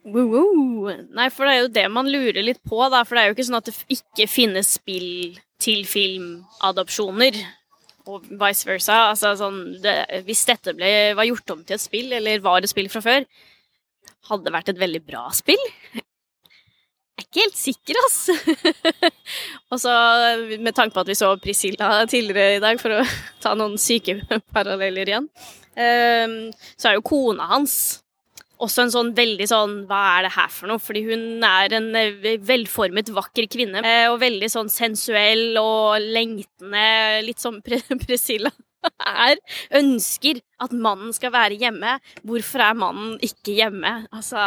Woo 0.05 0.27
-woo. 0.29 0.95
Nei, 1.15 1.29
for 1.31 1.47
det 1.47 1.53
er 1.55 1.61
jo 1.61 1.75
det 1.75 1.87
man 1.93 2.09
lurer 2.11 2.43
litt 2.43 2.63
på, 2.65 2.81
da. 2.91 3.05
For 3.05 3.17
det 3.17 3.23
er 3.23 3.31
jo 3.31 3.37
ikke 3.37 3.47
sånn 3.49 3.61
at 3.61 3.71
det 3.71 3.77
ikke 3.99 4.29
finnes 4.31 4.75
spill 4.79 5.39
til 5.61 5.85
filmadopsjoner. 5.87 7.39
Og 8.09 8.25
vice 8.41 8.69
versa. 8.69 9.11
Altså 9.11 9.35
sånn 9.37 9.61
det, 9.83 10.25
Hvis 10.25 10.47
dette 10.49 10.75
ble, 10.77 11.15
var 11.19 11.29
gjort 11.29 11.51
om 11.57 11.65
til 11.65 11.77
et 11.77 11.85
spill, 11.85 12.13
eller 12.13 12.45
var 12.45 12.63
et 12.63 12.73
spill 12.73 12.89
fra 12.93 13.05
før, 13.05 13.27
hadde 14.29 14.45
det 14.45 14.55
vært 14.55 14.73
et 14.73 14.81
veldig 14.81 15.03
bra 15.07 15.29
spill. 15.37 15.65
Jeg 17.19 17.25
er 17.25 17.27
ikke 17.27 17.45
helt 17.45 17.59
sikker, 17.59 17.99
ass. 18.07 18.19
og 19.73 19.81
så, 19.83 19.93
med 20.55 20.73
tanke 20.77 20.95
på 20.95 21.03
at 21.03 21.11
vi 21.11 21.17
så 21.19 21.33
Priscilla 21.43 22.07
tidligere 22.07 22.57
i 22.57 22.63
dag, 22.63 22.79
for 22.81 23.01
å 23.01 23.07
ta 23.43 23.57
noen 23.59 23.75
syke 23.81 24.21
paralleller 24.55 25.11
igjen, 25.11 25.27
ehm, 25.75 26.39
så 26.79 26.93
er 26.93 26.99
jo 26.99 27.09
kona 27.11 27.49
hans 27.51 27.75
også 28.65 28.85
en 28.85 28.93
sånn 28.95 29.11
veldig 29.17 29.47
sånn 29.51 29.75
Hva 29.89 30.01
er 30.17 30.27
det 30.27 30.33
her 30.35 30.53
for 30.53 30.71
noe? 30.71 30.83
Fordi 30.83 31.05
hun 31.07 31.45
er 31.47 31.75
en 31.79 31.91
eh, 31.99 32.39
velformet, 32.45 33.13
vakker 33.15 33.49
kvinne. 33.51 33.83
Eh, 33.87 34.07
og 34.11 34.21
veldig 34.23 34.51
sånn 34.53 34.73
sensuell 34.73 35.59
og 35.61 35.99
lengtende. 36.03 36.89
Litt 37.27 37.43
sånn 37.43 37.61
Priscilla 38.05 38.53
er. 38.87 39.39
Ønsker 39.79 40.41
at 40.59 40.73
mannen 40.75 41.13
skal 41.15 41.31
være 41.35 41.59
hjemme. 41.59 41.97
Hvorfor 42.27 42.63
er 42.63 42.79
mannen 42.79 43.15
ikke 43.25 43.55
hjemme? 43.61 43.93
Altså, 44.15 44.41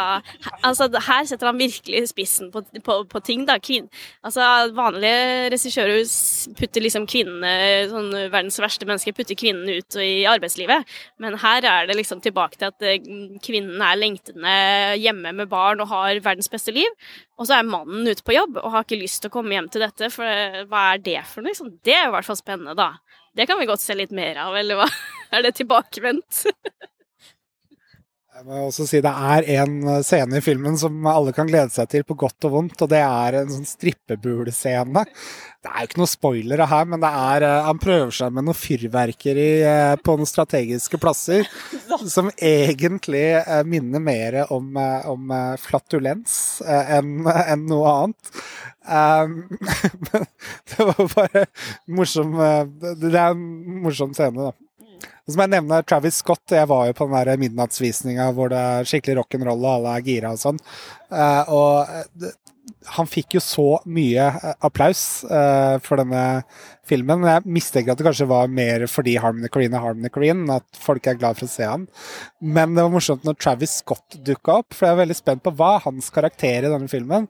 altså 0.60 0.88
her 1.06 1.24
setter 1.28 1.48
han 1.48 1.60
virkelig 1.60 2.04
spissen 2.10 2.50
på, 2.52 2.62
på, 2.84 2.98
på 3.08 3.22
ting, 3.24 3.46
da. 3.48 3.56
Kvin, 3.62 3.88
altså, 4.26 4.44
vanlige 4.76 5.48
regissører 5.54 6.02
putter 6.58 6.84
liksom 6.84 7.06
kvinnene, 7.10 7.88
sånn 7.92 8.10
verdens 8.32 8.60
verste 8.62 8.88
mennesker, 8.88 9.16
putter 9.16 9.38
kvinnene 9.38 9.80
ut 9.80 9.98
i 10.02 10.24
arbeidslivet. 10.28 10.88
Men 11.22 11.38
her 11.40 11.68
er 11.68 11.88
det 11.88 11.96
liksom 11.98 12.20
tilbake 12.24 12.60
til 12.60 12.68
at 12.68 12.86
eh, 12.88 13.10
kvinnen 13.44 13.80
er 13.80 14.00
lengtende 14.00 14.56
hjemme 15.00 15.32
med 15.36 15.50
barn 15.52 15.80
og 15.82 15.90
har 15.92 16.20
verdens 16.24 16.52
beste 16.52 16.74
liv. 16.76 16.92
Og 17.40 17.48
så 17.48 17.56
er 17.56 17.66
mannen 17.66 18.06
ute 18.06 18.24
på 18.26 18.36
jobb 18.36 18.60
og 18.60 18.70
har 18.74 18.84
ikke 18.84 19.00
lyst 19.00 19.22
til 19.22 19.32
å 19.32 19.36
komme 19.38 19.56
hjem 19.56 19.72
til 19.72 19.82
dette, 19.86 20.12
for 20.12 20.62
hva 20.68 20.84
er 20.92 21.02
det 21.02 21.18
for 21.30 21.40
noe? 21.40 21.54
Liksom? 21.54 21.72
Det 21.84 21.96
er 21.96 22.04
jo 22.04 22.12
i 22.12 22.16
hvert 22.18 22.28
fall 22.28 22.38
spennende, 22.38 22.76
da. 22.78 22.92
Det 23.34 23.46
kan 23.46 23.58
vi 23.58 23.66
godt 23.66 23.80
se 23.80 23.94
litt 23.96 24.12
mer 24.12 24.36
av, 24.36 24.56
eller 24.56 24.76
hva? 24.82 24.88
Er 25.32 25.46
det 25.46 25.54
tilbakevendt? 25.56 26.42
Jeg 28.42 28.48
må 28.50 28.62
også 28.66 28.84
si 28.90 28.98
Det 28.98 29.10
er 29.30 29.44
en 29.62 29.74
scene 30.02 30.40
i 30.40 30.42
filmen 30.42 30.74
som 30.80 31.04
alle 31.06 31.30
kan 31.36 31.46
glede 31.46 31.70
seg 31.70 31.86
til 31.92 32.02
på 32.02 32.16
godt 32.18 32.48
og 32.48 32.56
vondt, 32.56 32.80
og 32.82 32.88
det 32.90 32.98
er 32.98 33.36
en 33.38 33.52
sånn 33.52 33.68
strippebulscene. 33.68 35.04
Det 35.62 35.70
er 35.70 35.84
jo 35.84 35.86
ikke 35.86 36.00
noe 36.00 36.10
spoilere 36.10 36.66
her, 36.66 36.88
men 36.90 37.04
det 37.04 37.10
er, 37.20 37.44
eh, 37.46 37.68
han 37.68 37.78
prøver 37.78 38.10
seg 38.16 38.32
med 38.34 38.48
noe 38.48 38.58
fyrverkeri 38.58 39.46
eh, 39.62 39.92
på 40.02 40.16
noen 40.18 40.26
strategiske 40.26 40.98
plasser 40.98 41.46
som 42.16 42.32
egentlig 42.34 43.28
eh, 43.44 43.62
minner 43.62 44.02
mer 44.02 44.40
om, 44.48 44.74
om 45.06 45.30
flatulens 45.62 46.34
enn 46.66 47.22
enn 47.52 47.64
noe 47.70 47.94
annet. 47.94 48.34
Men 48.82 50.26
det 50.72 50.88
var 50.88 51.14
bare 51.14 51.46
morsom 51.86 52.34
Det 52.74 53.12
er 53.12 53.20
en 53.28 53.46
morsom 53.84 54.18
scene, 54.18 54.50
da. 54.50 54.71
Og 55.22 55.32
så 55.32 55.38
må 55.38 55.46
jeg 55.46 55.54
nevne 55.54 55.82
Travis 55.86 56.18
Scott. 56.22 56.44
Jeg 56.50 56.68
var 56.70 56.88
jo 56.88 56.98
på 56.98 57.06
den 57.06 57.18
der 57.18 57.40
midnattsvisninga 57.40 58.30
hvor 58.36 58.50
det 58.52 58.58
er 58.58 58.88
skikkelig 58.90 59.20
rock'n'roll 59.20 59.60
og 59.62 59.74
alle 59.76 59.96
er 59.96 60.06
gira 60.06 60.32
og 60.34 60.42
sånn. 60.42 60.58
Uh, 61.12 61.52
og 61.52 62.30
han 62.96 63.06
fikk 63.10 63.36
jo 63.36 63.40
så 63.42 63.66
mye 63.90 64.24
eh, 64.32 64.54
applaus 64.66 65.00
for 65.84 66.00
denne 66.00 66.22
filmen. 66.88 67.20
Men 67.22 67.30
Jeg 67.30 67.54
mistenker 67.58 67.92
at 67.92 68.00
det 68.00 68.06
kanskje 68.06 68.28
var 68.30 68.50
mer 68.50 68.86
fordi 68.90 69.16
Harmony 69.22 69.50
Corrine 69.52 69.78
er 69.78 69.84
Harmony 69.84 70.10
Corrine, 70.14 70.58
at 70.58 70.82
folk 70.82 71.06
er 71.06 71.18
glad 71.18 71.38
for 71.38 71.46
å 71.46 71.52
se 71.52 71.66
han. 71.68 71.86
Men 72.42 72.74
det 72.74 72.84
var 72.86 72.94
morsomt 72.94 73.26
når 73.26 73.38
Travis 73.38 73.76
Scott 73.82 74.18
dukka 74.26 74.60
opp, 74.62 74.74
for 74.74 74.88
jeg 74.88 74.96
er 74.96 75.02
veldig 75.04 75.18
spent 75.18 75.44
på 75.46 75.54
hva 75.58 75.76
hans 75.84 76.10
karakter 76.14 76.66
i 76.66 76.72
denne 76.72 76.90
filmen 76.90 77.28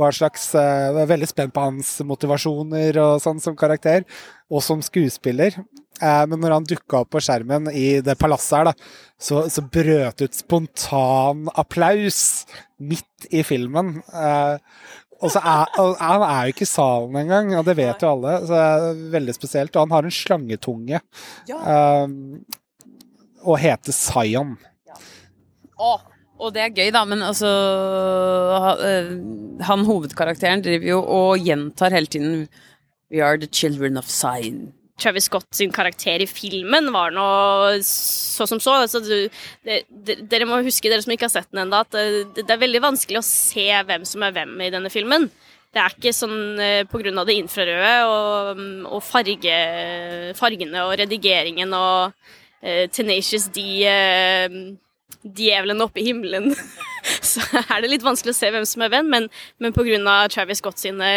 hva 0.00 0.08
slags 0.14 0.48
Jeg 0.56 0.94
uh, 0.94 1.00
er 1.02 1.10
veldig 1.10 1.28
spent 1.28 1.54
på 1.54 1.64
hans 1.64 1.94
motivasjoner 2.06 2.98
og 3.02 3.20
sånn 3.22 3.40
som 3.42 3.56
karakter, 3.58 4.06
og 4.52 4.64
som 4.64 4.82
skuespiller. 4.84 5.58
Uh, 6.00 6.24
men 6.30 6.40
når 6.40 6.56
han 6.56 6.68
dukka 6.68 7.02
opp 7.02 7.12
på 7.14 7.22
skjermen 7.22 7.68
i 7.76 8.00
det 8.04 8.16
palasset 8.20 8.58
her, 8.58 8.70
da, 8.70 8.90
så, 9.20 9.44
så 9.52 9.64
brøt 9.64 10.24
ut 10.24 10.38
spontan 10.38 11.46
applaus 11.58 12.22
midt 12.82 13.28
i 13.30 13.44
filmen. 13.46 13.98
Uh, 14.10 14.56
og 15.22 15.30
så 15.30 15.38
er, 15.38 15.68
Han 16.00 16.24
er 16.26 16.48
jo 16.48 16.54
ikke 16.56 16.66
i 16.66 16.72
salen 16.72 17.18
engang, 17.20 17.52
og 17.54 17.68
det 17.68 17.76
vet 17.78 18.02
jo 18.02 18.08
alle. 18.16 18.40
Så 18.42 18.56
det 18.56 18.62
er 18.62 19.02
veldig 19.12 19.34
spesielt. 19.36 19.76
Og 19.76 19.84
han 19.84 19.94
har 19.94 20.08
en 20.08 20.14
slangetunge. 20.16 20.98
Ja. 21.46 21.60
og 23.46 23.60
heter 23.62 23.94
Sion. 23.94 24.56
Ja. 24.88 24.98
Å, 25.78 25.92
og 26.42 26.52
det 26.54 26.64
er 26.64 26.74
gøy, 26.74 26.90
da, 26.94 27.04
men 27.08 27.22
altså 27.24 27.48
eh, 28.82 29.10
Han 29.68 29.86
hovedkarakteren 29.86 30.64
driver 30.64 30.88
jo 30.94 31.00
og 31.02 31.42
gjentar 31.46 31.94
hele 31.94 32.10
tiden 32.10 32.46
We 33.12 33.20
are 33.20 33.36
the 33.36 33.46
children 33.46 33.98
of 34.00 34.08
sign. 34.08 34.72
Travis 34.96 35.26
Scott 35.28 35.48
sin 35.52 35.72
karakter 35.74 36.22
i 36.22 36.28
filmen 36.28 36.88
var 36.94 37.12
nå 37.12 37.24
så 37.84 38.46
som 38.48 38.60
så. 38.62 38.78
Altså, 38.86 39.02
du, 39.04 39.28
det, 39.66 40.16
dere 40.30 40.46
må 40.48 40.62
huske, 40.64 40.88
dere 40.88 41.04
som 41.04 41.12
ikke 41.12 41.28
har 41.28 41.34
sett 41.34 41.50
den 41.52 41.66
ennå, 41.66 41.82
at 41.82 41.92
det, 41.92 42.38
det, 42.38 42.48
er 42.48 42.62
veldig 42.62 42.80
vanskelig 42.86 43.20
å 43.20 43.26
se 43.26 43.66
hvem 43.88 44.06
som 44.08 44.24
er 44.24 44.32
hvem 44.36 44.54
i 44.64 44.70
denne 44.72 44.92
filmen. 44.92 45.28
Det 45.72 45.82
er 45.82 45.96
ikke 45.96 46.14
sånn 46.16 46.38
pga. 46.88 47.02
grunn 47.02 47.20
av 47.20 47.28
det 47.28 47.36
infrarøde 47.42 47.92
og, 48.08 48.64
og 48.88 49.04
farge, 49.04 49.58
fargene 50.40 50.86
og 50.86 50.96
redigeringen 51.00 51.76
og 51.76 52.16
uh, 52.16 52.84
Tenacious 52.92 53.50
D 53.52 53.66
uh, 53.88 54.56
djevelen 55.22 55.84
oppe 55.84 56.02
i 56.02 56.06
himmelen, 56.08 56.52
så 57.32 57.44
er 57.62 57.82
det 57.82 57.92
litt 57.92 58.06
vanskelig 58.06 58.34
å 58.34 58.38
se 58.38 58.50
hvem 58.54 58.66
som 58.68 58.84
er 58.84 58.92
venn, 58.94 59.10
men, 59.12 59.28
men 59.62 59.76
pga. 59.76 60.16
Travis 60.32 60.62
Scott 60.62 60.80
sine 60.82 61.12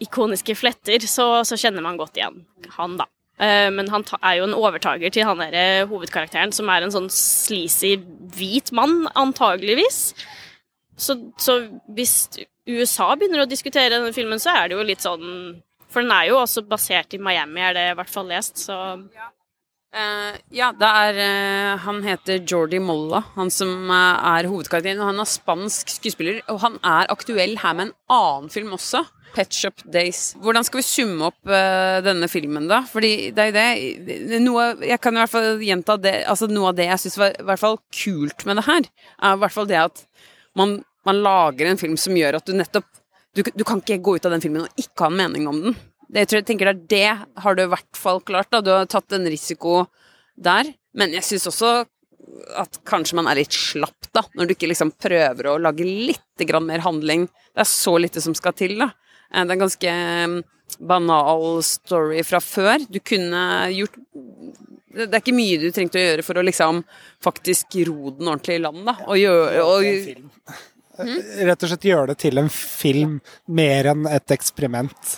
ikoniske 0.00 0.56
fletter, 0.56 1.04
så, 1.06 1.42
så, 1.44 1.58
kjenner 1.60 1.84
man 1.84 1.98
godt 2.00 2.16
igjen 2.16 2.44
han, 2.76 2.96
da. 3.00 3.06
Eh, 3.40 3.68
men 3.72 3.88
han 3.92 4.04
er 4.20 4.38
jo 4.38 4.46
en 4.48 4.56
overtaker 4.56 5.12
til 5.12 5.26
han 5.28 5.40
der 5.42 5.56
eh, 5.56 5.88
hovedkarakteren, 5.88 6.52
som 6.56 6.70
er 6.72 6.84
en 6.84 6.94
sånn 6.94 7.10
sleazy 7.12 7.96
hvit 8.36 8.72
mann, 8.76 9.04
antageligvis. 9.18 10.14
Så, 11.00 11.16
så, 11.40 11.58
hvis 11.96 12.14
USA 12.68 13.10
begynner 13.16 13.44
å 13.44 13.50
diskutere 13.50 13.92
denne 13.92 14.12
filmen, 14.16 14.40
så 14.40 14.54
er 14.56 14.68
det 14.68 14.76
jo 14.76 14.86
litt 14.86 15.04
sånn 15.04 15.26
For 15.90 16.04
den 16.04 16.12
er 16.14 16.28
jo 16.28 16.36
også 16.38 16.62
basert 16.68 17.16
i 17.16 17.18
Miami, 17.18 17.64
er 17.64 17.74
det 17.74 17.86
i 17.90 17.94
hvert 17.98 18.12
fall 18.12 18.28
lest, 18.30 18.60
så 18.62 18.76
ja. 19.10 19.30
Uh, 19.90 20.36
ja, 20.54 20.68
det 20.70 20.86
er 20.86 21.16
uh, 21.18 21.78
Han 21.82 21.96
heter 22.04 22.44
Jordi 22.46 22.78
Molla, 22.78 23.24
han 23.34 23.48
som 23.50 23.88
uh, 23.90 24.18
er 24.36 24.46
hovedkarakteren. 24.50 25.00
Og 25.02 25.10
han 25.10 25.22
er 25.22 25.30
spansk 25.30 25.90
skuespiller, 25.96 26.42
og 26.52 26.60
han 26.64 26.78
er 26.86 27.10
aktuell 27.10 27.56
her 27.62 27.74
med 27.74 27.88
en 27.88 27.96
annen 28.14 28.52
film 28.52 28.76
også. 28.78 29.02
Pet 29.30 29.54
Shop 29.54 29.82
Days. 29.86 30.32
Hvordan 30.42 30.66
skal 30.66 30.80
vi 30.80 30.88
summe 30.88 31.28
opp 31.28 31.50
denne 32.02 32.26
filmen, 32.26 32.64
da? 32.66 32.80
Fordi 32.90 33.28
det 33.30 33.44
er 33.46 33.76
det 34.02 34.40
noe, 34.42 34.72
Jeg 34.82 34.98
kan 34.98 35.14
i 35.14 35.20
hvert 35.20 35.30
fall 35.30 35.62
gjenta 35.62 35.94
det 36.02 36.16
altså 36.26 36.48
Noe 36.50 36.72
av 36.72 36.80
det 36.80 36.88
jeg 36.88 37.02
syns 37.04 37.18
var 37.20 37.36
i 37.38 37.44
hvert 37.46 37.62
fall 37.62 37.78
kult 37.94 38.42
med 38.48 38.58
det 38.58 38.64
her, 38.66 38.88
er 39.22 39.36
i 39.36 39.40
hvert 39.44 39.54
fall 39.54 39.68
det 39.70 39.78
at 39.84 40.02
man 40.58 40.80
man 41.06 41.22
lager 41.22 41.66
en 41.66 41.78
film 41.80 41.96
som 41.96 42.16
gjør 42.16 42.40
at 42.40 42.48
du 42.48 42.56
nettopp 42.56 42.88
du, 43.36 43.44
du, 43.46 43.62
kan 43.64 43.78
ikke 43.78 44.00
gå 44.02 44.16
ut 44.18 44.26
av 44.26 44.34
den 44.34 44.42
filmen 44.42 44.66
og 44.66 44.80
ikke 44.80 45.04
ha 45.04 45.08
en 45.10 45.18
mening 45.20 45.44
om 45.46 45.58
den. 45.62 45.76
Det, 46.10 46.24
jeg, 46.24 46.28
tror, 46.30 46.40
jeg 46.40 46.48
tenker 46.48 46.70
det, 46.72 46.88
det 46.90 47.42
har 47.44 47.56
du 47.56 47.62
i 47.62 47.70
hvert 47.70 47.98
fall 47.98 48.20
klart. 48.26 48.50
da, 48.50 48.60
Du 48.64 48.72
har 48.74 48.88
tatt 48.90 49.14
en 49.14 49.28
risiko 49.30 49.84
der. 50.34 50.72
Men 50.98 51.14
jeg 51.14 51.26
syns 51.26 51.46
også 51.50 51.74
at 52.58 52.80
kanskje 52.88 53.16
man 53.18 53.28
er 53.30 53.40
litt 53.40 53.54
slapp, 53.54 54.08
da, 54.14 54.22
når 54.36 54.48
du 54.48 54.54
ikke 54.54 54.70
liksom 54.70 54.92
prøver 55.00 55.50
å 55.50 55.58
lage 55.62 55.86
litt 55.86 56.44
grann 56.48 56.66
mer 56.68 56.82
handling. 56.84 57.26
Det 57.54 57.64
er 57.64 57.68
så 57.68 57.96
lite 58.00 58.22
som 58.22 58.34
skal 58.38 58.54
til, 58.58 58.76
da. 58.80 58.90
Eh, 59.30 59.44
det 59.44 59.52
er 59.52 59.56
en 59.56 59.64
ganske 59.64 59.94
mm, 60.34 60.36
banal 60.90 61.46
story 61.66 62.24
fra 62.26 62.42
før. 62.42 62.86
Du 62.90 63.00
kunne 63.02 63.42
gjort 63.74 63.98
Det 64.90 65.06
er 65.06 65.20
ikke 65.20 65.36
mye 65.36 65.58
du 65.62 65.68
trengte 65.70 66.00
å 66.00 66.02
gjøre 66.02 66.22
for 66.26 66.40
å 66.40 66.42
liksom 66.42 66.80
faktisk 67.22 67.76
ro 67.86 68.10
den 68.10 68.26
ordentlig 68.26 68.56
i 68.58 68.62
land, 68.64 68.82
da. 68.88 68.96
Og 69.06 69.20
gjøre 69.20 69.62
og, 69.62 70.29
Rett 71.48 71.64
og 71.64 71.72
slett 71.72 71.88
gjøre 71.88 72.12
det 72.12 72.20
til 72.22 72.40
en 72.40 72.50
film 72.52 73.16
mer 73.48 73.90
enn 73.92 74.06
et 74.10 74.34
eksperiment. 74.34 75.16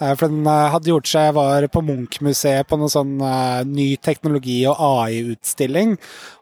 Eh, 0.00 0.14
For 0.16 0.26
den 0.28 0.46
eh, 0.48 0.66
hadde 0.74 0.92
gjort 0.92 1.10
seg 1.10 1.28
Jeg 1.28 1.36
var 1.36 1.66
på 1.72 1.82
Munch-museet 1.84 2.68
på 2.68 2.78
noe 2.80 2.92
sånn 2.92 3.16
eh, 3.20 3.62
ny 3.68 3.88
teknologi- 4.02 4.66
og 4.70 4.80
AI-utstilling. 4.80 5.96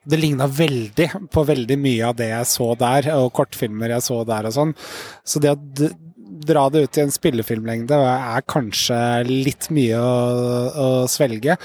Det 0.08 0.20
ligna 0.20 0.48
veldig 0.48 1.08
på 1.34 1.46
veldig 1.48 1.78
mye 1.80 2.10
av 2.10 2.18
det 2.20 2.30
jeg 2.32 2.50
så 2.54 2.72
der, 2.78 3.10
og 3.18 3.32
kortfilmer 3.36 3.96
jeg 3.96 4.06
så 4.06 4.22
der 4.28 4.48
og 4.48 4.56
sånn. 4.56 4.76
Så 5.26 5.42
det 5.42 5.54
å 5.54 5.90
dra 6.48 6.68
det 6.70 6.84
ut 6.86 6.98
i 6.98 7.02
en 7.02 7.12
spillefilmlengde 7.12 7.98
er 7.98 8.44
kanskje 8.48 8.98
litt 9.28 9.68
mye 9.74 9.98
å, 9.98 10.16
å 10.70 10.88
svelge. 11.10 11.58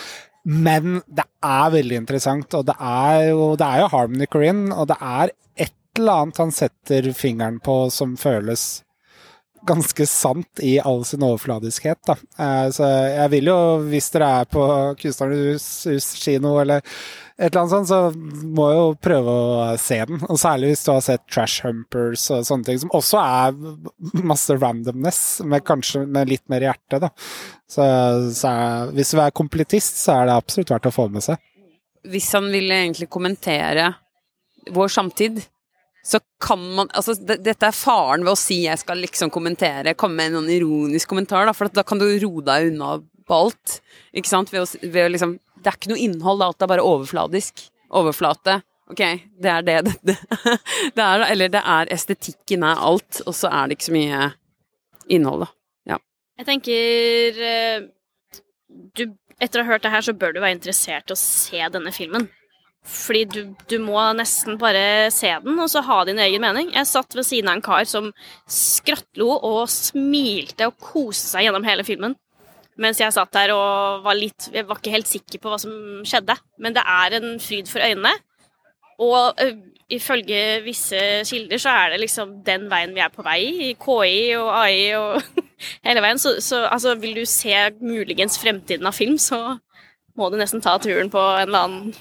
Men 0.43 0.99
det 1.07 1.23
er 1.45 1.71
veldig 1.71 2.01
interessant, 2.01 2.55
og 2.57 2.65
det 2.67 2.75
er 2.79 3.29
jo, 3.29 3.53
det 3.59 3.67
er 3.67 3.83
jo 3.83 3.91
Harmony 3.93 4.27
Corinne, 4.27 4.73
og 4.75 4.89
det 4.91 4.97
er 4.99 5.31
et 5.67 5.75
eller 5.99 6.23
annet 6.23 6.37
han 6.41 6.51
setter 6.55 7.11
fingeren 7.17 7.59
på 7.63 7.89
som 7.93 8.17
føles 8.17 8.83
ganske 9.63 10.03
sant 10.09 10.59
i 10.59 10.73
all 10.83 11.05
sin 11.07 11.21
overfladiskhet, 11.23 12.01
da. 12.03 12.17
Eh, 12.37 12.69
Så 12.75 12.83
jeg 12.83 13.29
vil 13.31 13.45
jo, 13.47 13.59
hvis 13.87 14.09
dere 14.11 14.27
er 14.41 14.49
på 14.51 14.63
Kunstnernes 14.99 16.09
kino 16.19 16.57
eller 16.59 16.81
et 16.83 17.47
eller 17.47 17.61
annet 17.61 17.71
sånt, 17.71 17.87
så 17.87 18.11
må 18.57 18.65
jeg 18.69 18.81
jo 18.81 18.89
prøve 19.07 19.31
å 19.31 19.77
se 19.79 20.01
den. 20.09 20.19
Og 20.27 20.35
særlig 20.37 20.73
hvis 20.73 20.83
du 20.83 20.91
har 20.91 20.99
sett 21.05 21.23
Trash 21.31 21.63
Humpers 21.63 22.25
og 22.35 22.43
sånne 22.45 22.67
ting, 22.67 22.81
som 22.83 22.91
også 22.93 23.21
er 23.23 23.55
masse 24.33 24.53
randomness, 24.59 25.21
med 25.47 25.63
kanskje 25.65 26.03
med 26.11 26.29
litt 26.29 26.43
mer 26.51 26.67
hjerte, 26.67 26.99
da. 27.07 27.09
Så, 27.71 27.87
så 28.35 28.51
er, 28.51 28.91
hvis 28.99 29.15
du 29.15 29.23
er 29.23 29.31
kompletist, 29.31 29.95
så 30.03 30.19
er 30.19 30.27
det 30.29 30.35
absolutt 30.43 30.75
verdt 30.75 30.91
å 30.91 30.95
få 30.99 31.07
med 31.09 31.23
seg. 31.23 31.39
hvis 32.03 32.33
han 32.35 32.51
ville 32.51 32.75
egentlig 32.83 33.07
kommentere 33.09 33.93
vår 34.75 34.91
samtid, 34.91 35.39
så 36.03 36.19
kan 36.43 36.59
man 36.75 36.89
Altså, 36.91 37.15
det, 37.15 37.39
dette 37.45 37.69
er 37.69 37.75
faren 37.75 38.25
ved 38.25 38.33
å 38.33 38.39
si 38.39 38.63
'jeg 38.65 38.81
skal 38.81 38.99
liksom 38.99 39.31
kommentere', 39.31 39.95
komme 39.95 40.19
med 40.19 40.33
en 40.33 40.41
sånn 40.41 40.51
ironisk 40.51 41.09
kommentar, 41.09 41.45
da, 41.47 41.53
for 41.53 41.71
da 41.71 41.83
kan 41.83 41.99
du 41.99 42.05
roe 42.05 42.43
deg 42.43 42.73
unna 42.73 42.97
på 43.27 43.33
alt. 43.33 43.79
Ikke 44.13 44.27
sant? 44.27 44.51
Ved 44.51 44.65
å, 44.65 44.67
ved 44.83 45.07
å 45.07 45.13
liksom 45.15 45.39
Det 45.63 45.71
er 45.71 45.77
ikke 45.79 45.93
noe 45.93 46.03
innhold, 46.03 46.41
alt 46.43 46.61
er 46.61 46.67
bare 46.67 46.83
overfladisk. 46.83 47.69
Overflate. 47.89 48.61
Ok, 48.91 48.99
det 49.39 49.47
er 49.49 49.61
det 49.67 49.95
det, 50.03 50.17
det 50.95 51.03
er, 51.03 51.23
Eller 51.31 51.47
det 51.47 51.63
er 51.63 51.87
estetikken 51.87 52.63
er 52.67 52.75
alt, 52.75 53.21
og 53.25 53.33
så 53.33 53.47
er 53.47 53.67
det 53.67 53.77
ikke 53.77 53.91
så 53.91 53.95
mye 53.95 54.31
innhold, 55.07 55.47
da. 55.47 55.53
Jeg 56.39 56.47
tenker 56.49 57.43
eh, 57.45 57.83
du, 58.97 59.03
Etter 59.41 59.61
å 59.61 59.65
ha 59.65 59.73
hørt 59.73 59.83
det 59.85 59.91
her, 59.93 60.05
så 60.05 60.15
bør 60.15 60.33
du 60.33 60.39
være 60.41 60.55
interessert 60.55 61.11
i 61.11 61.15
å 61.15 61.19
se 61.19 61.59
denne 61.73 61.91
filmen. 61.93 62.29
Fordi 62.83 63.23
du, 63.31 63.39
du 63.71 63.77
må 63.79 63.99
nesten 64.17 64.57
bare 64.59 65.07
se 65.13 65.29
den, 65.45 65.55
og 65.55 65.69
så 65.71 65.81
ha 65.87 66.01
din 66.07 66.19
egen 66.19 66.43
mening. 66.43 66.73
Jeg 66.75 66.89
satt 66.89 67.15
ved 67.15 67.23
siden 67.23 67.47
av 67.47 67.57
en 67.57 67.63
kar 67.63 67.87
som 67.87 68.09
skrattlo 68.49 69.37
og 69.37 69.71
smilte 69.71 70.67
og 70.67 70.75
koste 70.83 71.31
seg 71.31 71.47
gjennom 71.47 71.63
hele 71.67 71.85
filmen. 71.87 72.17
Mens 72.83 72.99
jeg 72.99 73.13
satt 73.13 73.31
der 73.35 73.51
og 73.53 74.01
var 74.01 74.17
litt 74.17 74.47
Jeg 74.49 74.65
var 74.65 74.79
ikke 74.79 74.93
helt 74.95 75.09
sikker 75.09 75.39
på 75.39 75.51
hva 75.51 75.59
som 75.61 75.73
skjedde. 76.09 76.35
Men 76.59 76.75
det 76.75 76.83
er 76.83 77.17
en 77.19 77.35
fryd 77.39 77.69
for 77.71 77.85
øynene. 77.85 78.11
Og 79.03 79.41
ø, 79.41 79.49
ifølge 79.93 80.61
visse 80.65 80.99
kilder 81.29 81.61
så 81.61 81.73
er 81.83 81.93
det 81.93 82.03
liksom 82.03 82.39
den 82.45 82.65
veien 82.71 82.95
vi 82.95 83.03
er 83.05 83.13
på 83.13 83.23
vei 83.25 83.39
i. 83.69 83.73
KI 83.79 84.33
og 84.41 84.49
AI 84.59 84.79
og 84.99 85.43
hele 85.87 86.03
veien. 86.03 86.19
Så, 86.19 86.35
så 86.43 86.65
altså, 86.67 86.97
vil 86.99 87.15
du 87.21 87.25
se 87.29 87.55
muligens 87.79 88.39
fremtiden 88.41 88.89
av 88.89 88.97
film, 88.97 89.15
så 89.21 89.59
må 90.17 90.29
du 90.29 90.37
nesten 90.41 90.61
ta 90.61 90.75
turen 90.81 91.13
på 91.13 91.21
en 91.21 91.47
eller 91.47 91.69
annen 91.69 91.93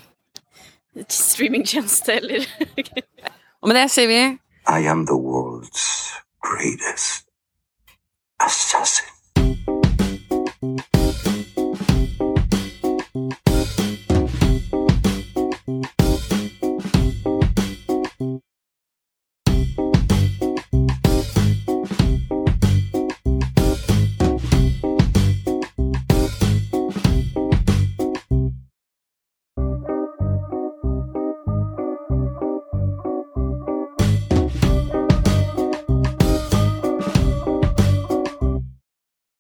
streamingtjeneste 1.09 2.13
eller 2.13 2.45
Og 3.63 3.69
med 3.69 3.77
det 3.79 3.91
sier 3.91 4.09
vi 4.11 4.21
I 4.69 4.87
am 4.87 5.07
the 5.07 5.17
world's 5.17 5.87
greatest 6.43 7.27
assassin. 8.41 9.12